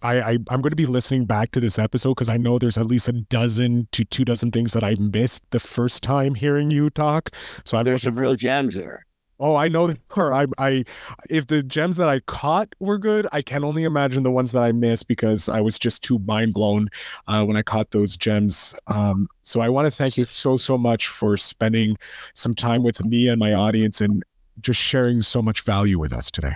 I, 0.00 0.20
I 0.20 0.30
am 0.32 0.62
going 0.62 0.70
to 0.70 0.76
be 0.76 0.86
listening 0.86 1.26
back 1.26 1.50
to 1.52 1.60
this 1.60 1.78
episode 1.78 2.12
because 2.12 2.28
I 2.28 2.36
know 2.36 2.58
there's 2.58 2.78
at 2.78 2.86
least 2.86 3.08
a 3.08 3.12
dozen 3.12 3.88
to 3.92 4.04
two 4.04 4.24
dozen 4.24 4.50
things 4.50 4.72
that 4.72 4.84
I 4.84 4.94
missed 4.98 5.42
the 5.50 5.60
first 5.60 6.02
time 6.02 6.34
hearing 6.34 6.70
you 6.70 6.88
talk. 6.88 7.30
So 7.64 7.76
I'm 7.76 7.84
there's 7.84 8.02
some 8.02 8.16
real 8.16 8.36
gems 8.36 8.74
there. 8.74 9.04
Oh, 9.40 9.56
I 9.56 9.66
know 9.66 9.92
her. 10.12 10.32
I, 10.32 10.46
I, 10.56 10.84
if 11.28 11.48
the 11.48 11.64
gems 11.64 11.96
that 11.96 12.08
I 12.08 12.20
caught 12.20 12.76
were 12.78 12.96
good, 12.96 13.26
I 13.32 13.42
can 13.42 13.64
only 13.64 13.82
imagine 13.82 14.22
the 14.22 14.30
ones 14.30 14.52
that 14.52 14.62
I 14.62 14.70
missed 14.70 15.08
because 15.08 15.48
I 15.48 15.60
was 15.60 15.80
just 15.80 16.04
too 16.04 16.20
mind 16.20 16.54
blown 16.54 16.88
uh, 17.26 17.44
when 17.44 17.56
I 17.56 17.62
caught 17.62 17.90
those 17.90 18.16
gems. 18.16 18.72
Um, 18.86 19.26
so 19.42 19.60
I 19.60 19.68
want 19.68 19.86
to 19.86 19.90
thank 19.90 20.16
you 20.16 20.24
so 20.24 20.56
so 20.56 20.78
much 20.78 21.08
for 21.08 21.36
spending 21.36 21.96
some 22.34 22.54
time 22.54 22.84
with 22.84 23.04
me 23.04 23.26
and 23.26 23.40
my 23.40 23.52
audience 23.52 24.00
and 24.00 24.22
just 24.60 24.80
sharing 24.80 25.22
so 25.22 25.42
much 25.42 25.62
value 25.62 25.98
with 25.98 26.12
us 26.12 26.30
today. 26.30 26.54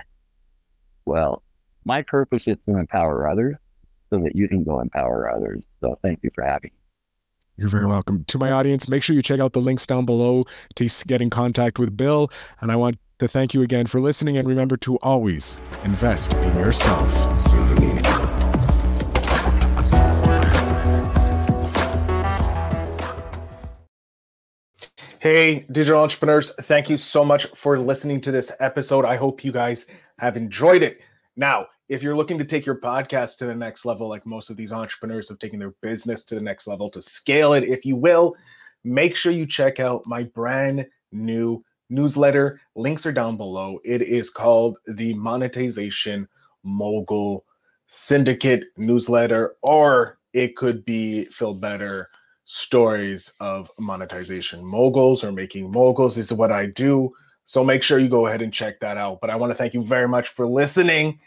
Well, 1.05 1.43
my 1.85 2.01
purpose 2.01 2.47
is 2.47 2.57
to 2.67 2.77
empower 2.77 3.29
others 3.29 3.55
so 4.09 4.19
that 4.19 4.35
you 4.35 4.47
can 4.47 4.63
go 4.63 4.79
empower 4.79 5.29
others. 5.33 5.63
So 5.81 5.97
thank 6.01 6.19
you 6.21 6.29
for 6.35 6.43
having 6.43 6.71
me. 6.73 6.79
You're 7.57 7.69
very 7.69 7.87
welcome. 7.87 8.23
To 8.25 8.37
my 8.37 8.51
audience, 8.51 8.87
make 8.87 9.01
sure 9.01 9.15
you 9.15 9.21
check 9.21 9.39
out 9.39 9.53
the 9.53 9.61
links 9.61 9.85
down 9.85 10.05
below 10.05 10.45
to 10.75 10.89
get 11.07 11.21
in 11.21 11.29
contact 11.29 11.79
with 11.79 11.97
Bill. 11.97 12.29
And 12.61 12.71
I 12.71 12.75
want 12.75 12.99
to 13.19 13.27
thank 13.27 13.53
you 13.53 13.63
again 13.63 13.87
for 13.87 13.99
listening. 13.99 14.37
And 14.37 14.47
remember 14.47 14.77
to 14.77 14.97
always 14.97 15.59
invest 15.83 16.33
in 16.33 16.55
yourself. 16.55 17.11
Hey, 25.19 25.65
digital 25.71 26.03
entrepreneurs, 26.03 26.53
thank 26.61 26.91
you 26.91 26.95
so 26.95 27.25
much 27.25 27.47
for 27.55 27.79
listening 27.79 28.21
to 28.21 28.31
this 28.31 28.51
episode. 28.59 29.03
I 29.03 29.15
hope 29.15 29.43
you 29.43 29.51
guys 29.51 29.87
have 30.19 30.37
enjoyed 30.37 30.83
it. 30.83 30.99
Now, 31.35 31.65
if 31.89 32.03
you're 32.03 32.15
looking 32.15 32.37
to 32.37 32.45
take 32.45 32.67
your 32.67 32.79
podcast 32.79 33.37
to 33.37 33.47
the 33.47 33.55
next 33.55 33.83
level, 33.83 34.07
like 34.07 34.27
most 34.27 34.51
of 34.51 34.57
these 34.57 34.71
entrepreneurs 34.71 35.27
have 35.29 35.39
taken 35.39 35.57
their 35.57 35.73
business 35.81 36.23
to 36.25 36.35
the 36.35 36.41
next 36.41 36.67
level 36.67 36.87
to 36.91 37.01
scale 37.01 37.53
it, 37.53 37.63
if 37.63 37.83
you 37.83 37.95
will, 37.95 38.35
make 38.83 39.15
sure 39.15 39.31
you 39.31 39.47
check 39.47 39.79
out 39.79 40.05
my 40.05 40.21
brand 40.21 40.85
new 41.11 41.65
newsletter. 41.89 42.61
Links 42.75 43.07
are 43.07 43.11
down 43.11 43.37
below. 43.37 43.79
It 43.83 44.03
is 44.03 44.29
called 44.29 44.77
the 44.85 45.15
Monetization 45.15 46.27
Mogul 46.63 47.43
Syndicate 47.87 48.65
newsletter, 48.77 49.55
or 49.63 50.19
it 50.33 50.55
could 50.55 50.85
be 50.85 51.25
Phil 51.25 51.55
Better 51.55 52.07
stories 52.47 53.33
of 53.41 53.69
monetization 53.77 54.65
moguls 54.65 55.23
or 55.23 55.31
making 55.31 55.69
moguls 55.69 56.17
is 56.17 56.31
what 56.33 56.51
I 56.51 56.67
do. 56.67 57.13
So 57.45 57.63
make 57.63 57.83
sure 57.83 57.99
you 57.99 58.09
go 58.09 58.27
ahead 58.27 58.41
and 58.41 58.53
check 58.53 58.79
that 58.79 58.97
out. 58.97 59.19
But 59.21 59.29
I 59.29 59.35
want 59.35 59.51
to 59.51 59.55
thank 59.55 59.73
you 59.73 59.83
very 59.83 60.07
much 60.07 60.29
for 60.29 60.47
listening. 60.47 61.19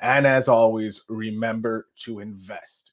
And 0.00 0.26
as 0.26 0.48
always, 0.48 1.02
remember 1.08 1.88
to 2.00 2.20
invest. 2.20 2.85